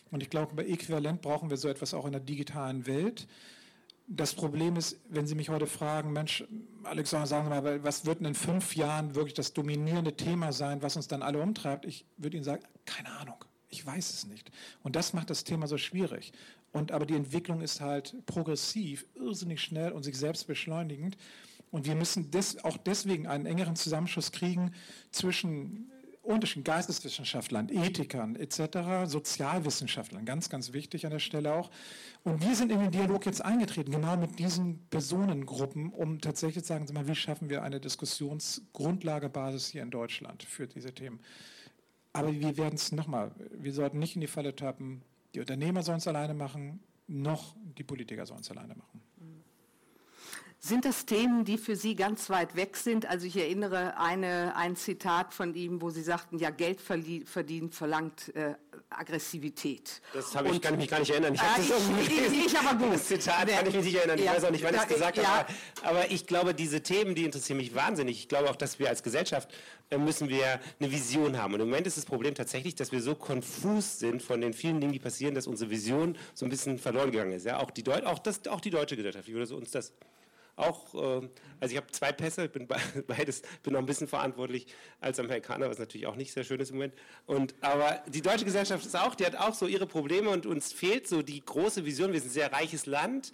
[0.09, 3.27] Und ich glaube, bei Äquivalent brauchen wir so etwas auch in der digitalen Welt.
[4.07, 6.45] Das Problem ist, wenn Sie mich heute fragen, Mensch,
[6.83, 10.95] Alexander, sagen Sie mal, was wird in fünf Jahren wirklich das dominierende Thema sein, was
[10.95, 11.83] uns dann alle umtreibt?
[11.83, 13.43] Ich würde Ihnen sagen, keine Ahnung.
[13.73, 14.51] Ich weiß es nicht.
[14.83, 16.31] Und das macht das Thema so schwierig.
[16.73, 21.17] Und aber die Entwicklung ist halt progressiv, irrsinnig schnell und sich selbst beschleunigend.
[21.71, 24.73] Und wir müssen des, auch deswegen einen engeren Zusammenschluss kriegen
[25.11, 31.71] zwischen unterschiedlichen Geisteswissenschaftlern, Ethikern etc., Sozialwissenschaftlern, ganz, ganz wichtig an der Stelle auch.
[32.23, 36.67] Und wir sind in den Dialog jetzt eingetreten, genau mit diesen Personengruppen, um tatsächlich zu
[36.69, 41.19] sagen, wie schaffen wir eine Diskussionsgrundlagebasis hier in Deutschland für diese Themen.
[42.13, 45.01] Aber wir werden es nochmal, wir sollten nicht in die Falle tappen,
[45.33, 49.01] die Unternehmer sollen es alleine machen, noch die Politiker sollen es alleine machen.
[50.65, 53.05] Sind das Themen, die für Sie ganz weit weg sind?
[53.05, 58.33] Also ich erinnere eine, ein Zitat von ihm, wo Sie sagten, ja, Geld verdienen verlangt
[58.33, 58.53] äh,
[58.89, 60.01] Aggressivität.
[60.13, 61.33] Das ich, kann ich mich gar nicht erinnern.
[61.33, 62.93] Ich, äh, ich, ich, ich aber gut.
[62.93, 64.17] Das Zitat kann ich mich nicht erinnern.
[64.17, 65.39] Ich ja, weiß auch nicht, wann ich es gesagt ja.
[65.39, 65.53] habe.
[65.81, 68.17] Aber ich glaube, diese Themen, die interessieren mich wahnsinnig.
[68.19, 69.53] Ich glaube auch, dass wir als Gesellschaft
[69.89, 71.55] äh, müssen wir eine Vision haben.
[71.55, 74.79] Und im Moment ist das Problem tatsächlich, dass wir so konfus sind von den vielen
[74.79, 77.45] Dingen, die passieren, dass unsere Vision so ein bisschen verloren gegangen ist.
[77.45, 79.27] Ja, auch die, Deut auch das, auch die deutsche Gesellschaft.
[79.27, 79.91] Ich würde so uns das
[80.55, 81.27] auch, äh,
[81.59, 82.67] also ich habe zwei Pässe, bin
[83.07, 84.67] beides, bin noch ein bisschen verantwortlich
[84.99, 86.93] als Amerikaner, was natürlich auch nicht sehr schön ist im Moment.
[87.25, 90.73] Und, aber die deutsche Gesellschaft ist auch, die hat auch so ihre Probleme und uns
[90.73, 92.13] fehlt so die große Vision.
[92.13, 93.33] Wir sind ein sehr reiches Land.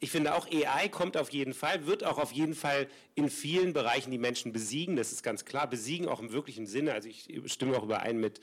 [0.00, 3.72] Ich finde auch AI kommt auf jeden Fall, wird auch auf jeden Fall in vielen
[3.72, 4.94] Bereichen die Menschen besiegen.
[4.94, 5.68] Das ist ganz klar.
[5.68, 6.92] Besiegen auch im wirklichen Sinne.
[6.92, 8.40] Also ich stimme auch überein mit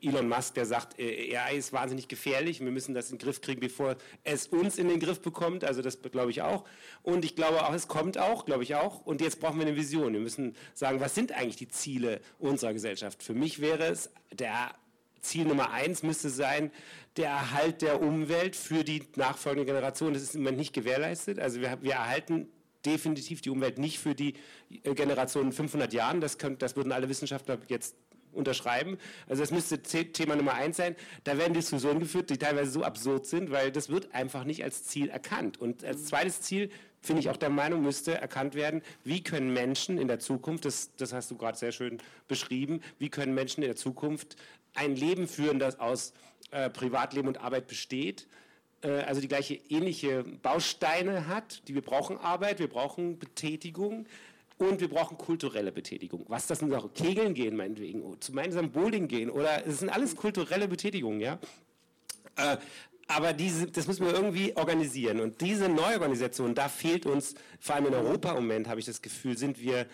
[0.00, 3.40] Elon Musk, der sagt, äh, AI ist wahnsinnig gefährlich, wir müssen das in den Griff
[3.40, 5.64] kriegen, bevor es uns in den Griff bekommt.
[5.64, 6.64] Also das glaube ich auch.
[7.02, 9.04] Und ich glaube auch, es kommt auch, glaube ich auch.
[9.04, 10.12] Und jetzt brauchen wir eine Vision.
[10.12, 13.22] Wir müssen sagen, was sind eigentlich die Ziele unserer Gesellschaft?
[13.22, 14.74] Für mich wäre es, der
[15.20, 16.70] Ziel Nummer eins müsste sein,
[17.16, 20.14] der Erhalt der Umwelt für die nachfolgende Generation.
[20.14, 21.38] Das ist im Moment nicht gewährleistet.
[21.38, 22.48] Also wir, wir erhalten
[22.84, 24.34] definitiv die Umwelt nicht für die
[24.82, 26.20] äh, Generation in 500 Jahren.
[26.20, 27.94] Das, könnt, das würden alle Wissenschaftler jetzt
[28.32, 28.98] unterschreiben.
[29.28, 30.96] Also das müsste Thema Nummer eins sein.
[31.24, 34.84] Da werden Diskussionen geführt, die teilweise so absurd sind, weil das wird einfach nicht als
[34.84, 35.60] Ziel erkannt.
[35.60, 36.70] Und als zweites Ziel
[37.00, 40.90] finde ich auch der Meinung, müsste erkannt werden, wie können Menschen in der Zukunft, das,
[40.96, 44.36] das hast du gerade sehr schön beschrieben, wie können Menschen in der Zukunft
[44.74, 46.14] ein Leben führen, das aus
[46.52, 48.26] äh, Privatleben und Arbeit besteht,
[48.82, 54.06] äh, also die gleiche ähnliche Bausteine hat, die wir brauchen Arbeit, wir brauchen Betätigung,
[54.58, 56.24] und wir brauchen kulturelle Betätigung.
[56.28, 60.68] Was das sind auch Kegeln gehen meinetwegen, gemeinsam Bowling gehen oder es sind alles kulturelle
[60.68, 61.38] Betätigungen, ja.
[62.36, 62.56] Äh,
[63.08, 65.20] aber diese, das müssen wir irgendwie organisieren.
[65.20, 69.02] Und diese Neuorganisation, da fehlt uns, vor allem in Europa im Moment, habe ich das
[69.02, 69.86] Gefühl, sind wir,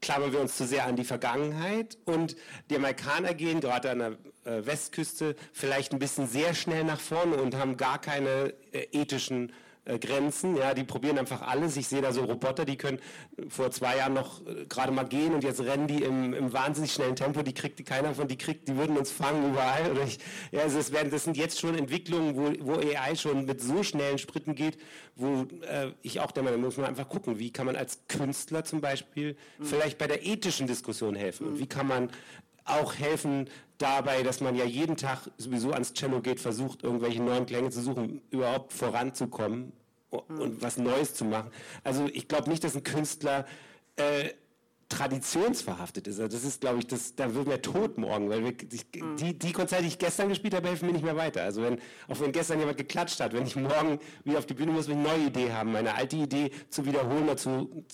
[0.00, 1.98] klammern wir uns zu sehr an die Vergangenheit.
[2.04, 2.36] Und
[2.70, 7.36] die Amerikaner gehen gerade an der äh, Westküste vielleicht ein bisschen sehr schnell nach vorne
[7.36, 9.52] und haben gar keine äh, ethischen
[9.86, 10.56] äh, Grenzen.
[10.56, 11.76] Ja, die probieren einfach alles.
[11.76, 13.00] Ich sehe da so Roboter, die können
[13.48, 16.92] vor zwei Jahren noch äh, gerade mal gehen und jetzt rennen die im, im wahnsinnig
[16.92, 17.42] schnellen Tempo.
[17.42, 19.90] Die kriegt keiner von, die kriegt, die würden uns fangen überall.
[19.92, 20.18] Oder ich,
[20.50, 23.82] ja, also es werden, das sind jetzt schon Entwicklungen, wo, wo AI schon mit so
[23.82, 24.78] schnellen Spritten geht,
[25.14, 28.64] wo äh, ich auch der Meinung muss man einfach gucken, wie kann man als Künstler
[28.64, 29.64] zum Beispiel mhm.
[29.64, 31.52] vielleicht bei der ethischen Diskussion helfen mhm.
[31.52, 32.10] und wie kann man
[32.66, 33.48] auch helfen
[33.78, 37.80] dabei, dass man ja jeden Tag sowieso ans Cello geht, versucht, irgendwelche neuen Klänge zu
[37.80, 39.72] suchen, überhaupt voranzukommen
[40.10, 40.62] und hm.
[40.62, 41.50] was Neues zu machen.
[41.84, 43.46] Also ich glaube nicht, dass ein Künstler
[43.96, 44.30] äh,
[44.88, 46.20] traditionsverhaftet ist.
[46.20, 49.16] Also das ist, glaube ich, das, da wird mir tot morgen, weil wir, hm.
[49.16, 51.42] die, die Konzerte, die ich gestern gespielt habe, helfen mir nicht mehr weiter.
[51.42, 54.72] Also wenn, auch wenn gestern jemand geklatscht hat, wenn ich morgen wieder auf die Bühne
[54.72, 57.84] muss, will ich eine neue Idee haben, meine alte Idee zu wiederholen, dazu,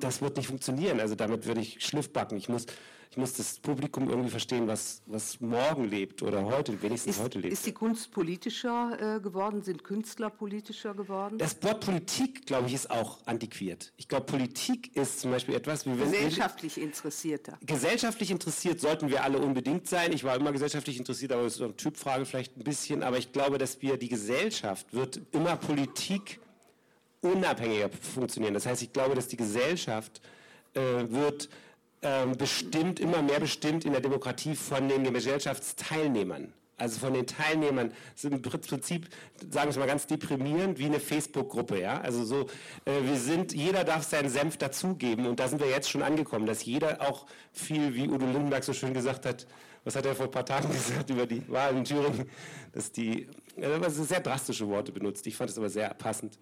[0.00, 0.98] das wird nicht funktionieren.
[0.98, 2.36] Also damit würde ich Schliff backen.
[2.36, 2.66] Ich muss
[3.10, 7.40] ich muss das Publikum irgendwie verstehen, was, was morgen lebt oder heute, wenigstens ist, heute
[7.40, 7.52] lebt.
[7.52, 9.62] Ist die Kunst politischer äh, geworden?
[9.62, 11.36] Sind Künstler politischer geworden?
[11.36, 13.92] Das Wort Politik, glaube ich, ist auch antiquiert.
[13.96, 15.96] Ich glaube, Politik ist zum Beispiel etwas wie...
[15.96, 17.58] Gesellschaftlich interessierter.
[17.66, 20.12] Gesellschaftlich interessiert sollten wir alle unbedingt sein.
[20.12, 23.02] Ich war immer gesellschaftlich interessiert, aber das ist eine Typfrage vielleicht ein bisschen.
[23.02, 26.38] Aber ich glaube, dass wir, die Gesellschaft wird immer Politik
[27.22, 28.54] unabhängiger funktionieren.
[28.54, 30.20] Das heißt, ich glaube, dass die Gesellschaft
[30.74, 30.80] äh,
[31.10, 31.48] wird
[32.36, 36.52] bestimmt, immer mehr bestimmt in der Demokratie von den Gesellschaftsteilnehmern.
[36.80, 39.08] Also von den Teilnehmern das ist im Prinzip,
[39.50, 41.78] sagen wir mal ganz deprimierend, wie eine Facebook-Gruppe.
[41.78, 42.00] Ja?
[42.00, 42.46] Also so,
[42.86, 46.46] äh, wir sind, jeder darf seinen Senf dazugeben und da sind wir jetzt schon angekommen,
[46.46, 49.46] dass jeder auch viel, wie Udo Lindenberg so schön gesagt hat,
[49.84, 52.30] was hat er vor ein paar Tagen gesagt über die Wahl in Thüringen,
[52.72, 55.26] dass die, äh, sehr drastische Worte benutzt.
[55.26, 56.38] Ich fand es aber sehr passend.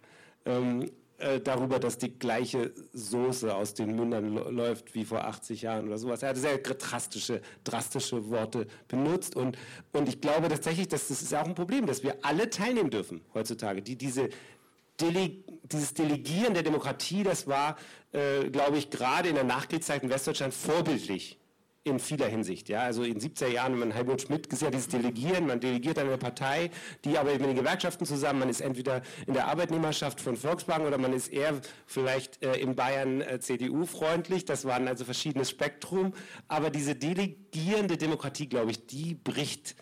[0.46, 0.88] Ähm,
[1.18, 5.98] äh, darüber, dass die gleiche Soße aus den Mündern läuft wie vor 80 Jahren oder
[5.98, 6.22] sowas.
[6.22, 9.58] Er hat sehr drastische, drastische Worte benutzt und,
[9.92, 13.20] und ich glaube tatsächlich, dass das ist auch ein Problem, dass wir alle teilnehmen dürfen
[13.34, 13.82] heutzutage.
[13.82, 14.28] Die, diese,
[15.00, 15.30] Dele
[15.62, 17.76] dieses Delegieren der Demokratie, das war,
[18.12, 21.38] äh, glaube ich, gerade in der Nachkriegszeit in Westdeutschland vorbildlich
[21.84, 22.68] in vieler Hinsicht.
[22.68, 22.80] Ja?
[22.82, 26.70] Also in 70er Jahren, wenn man Helmut Schmidt gesehen dieses Delegieren, man delegiert eine Partei,
[27.04, 30.98] die arbeitet mit den Gewerkschaften zusammen, man ist entweder in der Arbeitnehmerschaft von Volkswagen oder
[30.98, 36.14] man ist eher vielleicht äh, in Bayern äh, CDU-freundlich, das waren also verschiedenes Spektrum,
[36.46, 39.76] aber diese delegierende Demokratie, glaube ich, die bricht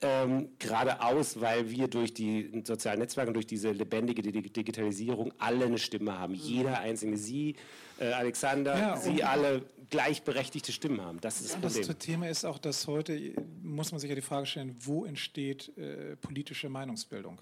[0.00, 5.66] ähm, gerade aus, weil wir durch die sozialen Netzwerke und durch diese lebendige Digitalisierung alle
[5.66, 6.34] eine Stimme haben.
[6.34, 7.56] Jeder einzelne, Sie,
[7.98, 11.20] äh, Alexander, ja, Sie alle gleichberechtigte Stimmen haben.
[11.20, 11.86] Das ist das Problem.
[11.86, 15.76] Das Thema ist auch, dass heute, muss man sich ja die Frage stellen, wo entsteht
[15.78, 17.38] äh, politische Meinungsbildung?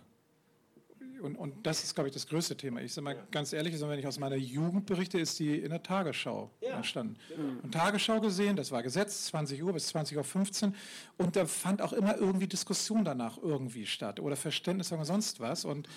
[1.23, 2.81] Und, und das ist, glaube ich, das größte Thema.
[2.81, 3.23] Ich sage mal ja.
[3.31, 6.77] ganz ehrlich, wenn ich aus meiner Jugend berichte, ist die in der Tagesschau ja.
[6.77, 7.17] entstanden.
[7.37, 7.61] Mhm.
[7.63, 10.73] Und Tagesschau gesehen, das war gesetzt, 20 Uhr bis 20.15 Uhr.
[11.19, 15.65] Und da fand auch immer irgendwie Diskussion danach irgendwie statt oder Verständnis oder sonst was.
[15.65, 15.89] Und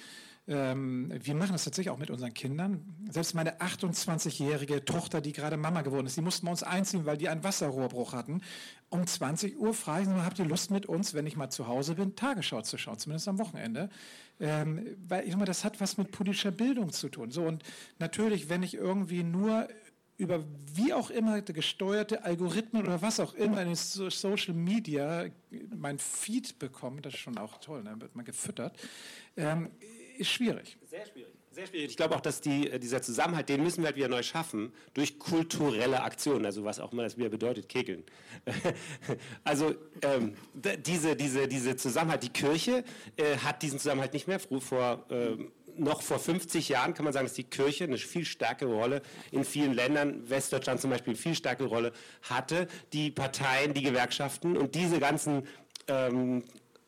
[0.47, 2.95] ähm, wir machen das tatsächlich auch mit unseren Kindern.
[3.09, 7.17] Selbst meine 28-jährige Tochter, die gerade Mama geworden ist, die mussten wir uns einziehen, weil
[7.17, 8.41] die einen Wasserrohrbruch hatten.
[8.89, 11.67] Um 20 Uhr frage ich sie, habt ihr Lust mit uns, wenn ich mal zu
[11.67, 13.89] Hause bin, Tagesschau zu schauen, zumindest am Wochenende.
[14.39, 17.31] Ähm, weil ich sag mal, das hat was mit politischer Bildung zu tun.
[17.31, 17.63] So, und
[17.97, 19.67] natürlich, wenn ich irgendwie nur
[20.17, 20.43] über
[20.73, 25.25] wie auch immer gesteuerte Algorithmen oder was auch immer in Social Media
[25.75, 28.77] mein Feed bekomme, das ist schon auch toll, dann ne, wird man gefüttert,
[29.35, 29.71] ähm,
[30.18, 30.78] ist schwierig.
[30.84, 31.34] Sehr schwierig.
[31.55, 31.91] Sehr schwierig.
[31.91, 34.74] Ich glaube auch, dass die, äh, dieser Zusammenhalt, den müssen wir halt wieder neu schaffen
[34.93, 38.03] durch kulturelle Aktionen, also was auch immer das wieder bedeutet, Kegeln.
[39.45, 42.84] also ähm, diese, diese, diese Zusammenhalt, die Kirche
[43.16, 44.39] äh, hat diesen Zusammenhalt nicht mehr.
[44.39, 45.38] Vor, äh,
[45.78, 49.01] noch vor 50 Jahren kann man sagen, dass die Kirche eine viel stärkere Rolle
[49.32, 51.93] in vielen Ländern, Westdeutschland zum Beispiel, eine viel stärkere Rolle
[52.24, 52.68] hatte.
[52.91, 55.47] Die Parteien, die Gewerkschaften und diese ganzen
[55.88, 56.43] ähm,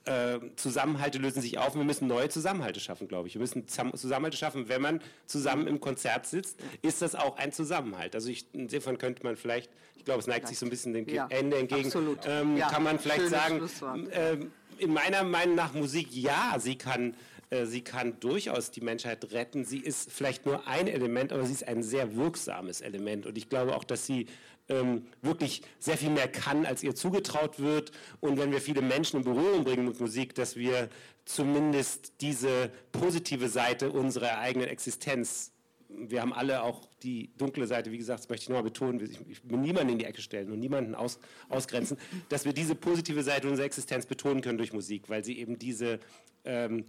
[0.07, 3.35] äh, Zusammenhalte lösen sich auf und wir müssen neue Zusammenhalte schaffen, glaube ich.
[3.35, 4.69] Wir müssen Zusammenhalte schaffen.
[4.69, 8.15] Wenn man zusammen im Konzert sitzt, ist das auch ein Zusammenhalt.
[8.15, 11.07] Also ich, insofern könnte man vielleicht, ich glaube, es neigt sich so ein bisschen dem
[11.07, 11.91] ja, Ende entgegen,
[12.25, 13.67] ähm, ja, kann man vielleicht sagen,
[14.11, 14.37] äh,
[14.79, 17.15] in meiner Meinung nach Musik, ja, sie kann
[17.49, 19.63] äh, sie kann durchaus die Menschheit retten.
[19.63, 23.25] Sie ist vielleicht nur ein Element, aber sie ist ein sehr wirksames Element.
[23.25, 24.27] Und ich glaube auch, dass sie
[24.69, 27.91] ähm, wirklich sehr viel mehr kann, als ihr zugetraut wird.
[28.19, 30.89] Und wenn wir viele Menschen in Berührung bringen mit Musik, dass wir
[31.25, 35.51] zumindest diese positive Seite unserer eigenen Existenz
[35.89, 38.99] wir haben alle auch die dunkle Seite, wie gesagt, das möchte ich nochmal betonen,
[39.29, 41.97] ich will niemanden in die Ecke stellen und niemanden aus, ausgrenzen,
[42.29, 45.99] dass wir diese positive Seite unserer Existenz betonen können durch Musik, weil sie eben diese,
[46.43, 46.85] ähm,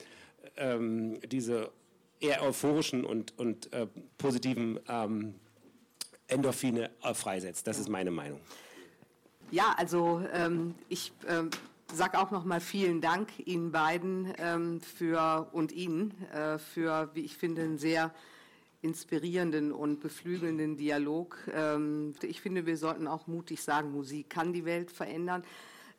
[0.56, 1.70] ähm, diese
[2.20, 3.86] eher euphorischen und, und äh,
[4.18, 5.34] positiven ähm,
[6.28, 7.66] Endorphine äh, freisetzt.
[7.66, 8.40] Das ist meine Meinung.
[9.50, 11.50] Ja, also ähm, ich ähm,
[11.92, 17.20] sage auch noch mal vielen Dank Ihnen beiden ähm, für und Ihnen äh, für, wie
[17.20, 18.12] ich finde, einen sehr
[18.82, 21.38] inspirierenden und beflügelnden Dialog.
[21.52, 25.42] Ähm, ich finde, wir sollten auch mutig sagen, Musik kann die Welt verändern.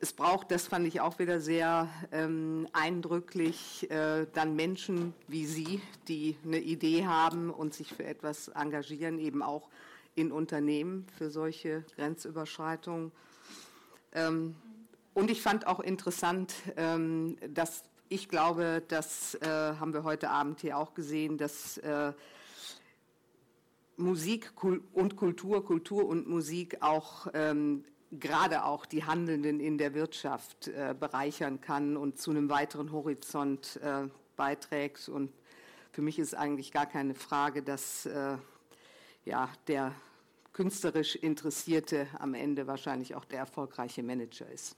[0.01, 5.81] Es braucht, das fand ich auch wieder sehr ähm, eindrücklich, äh, dann Menschen wie Sie,
[6.07, 9.67] die eine Idee haben und sich für etwas engagieren, eben auch
[10.19, 13.11] in Unternehmen für solche Grenzüberschreitungen.
[14.13, 14.55] Ähm,
[15.13, 20.61] und ich fand auch interessant, ähm, dass ich glaube, das äh, haben wir heute Abend
[20.61, 22.13] hier auch gesehen, dass äh,
[23.97, 24.51] Musik
[24.93, 30.95] und Kultur, Kultur und Musik auch ähm, gerade auch die Handelnden in der Wirtschaft äh,
[30.99, 35.09] bereichern kann und zu einem weiteren Horizont äh, beiträgt.
[35.09, 35.31] Und
[35.91, 38.37] für mich ist eigentlich gar keine Frage, dass äh,
[39.25, 39.93] ja, der
[40.59, 44.75] künstlerisch Interessierte am Ende wahrscheinlich auch der erfolgreiche Manager ist.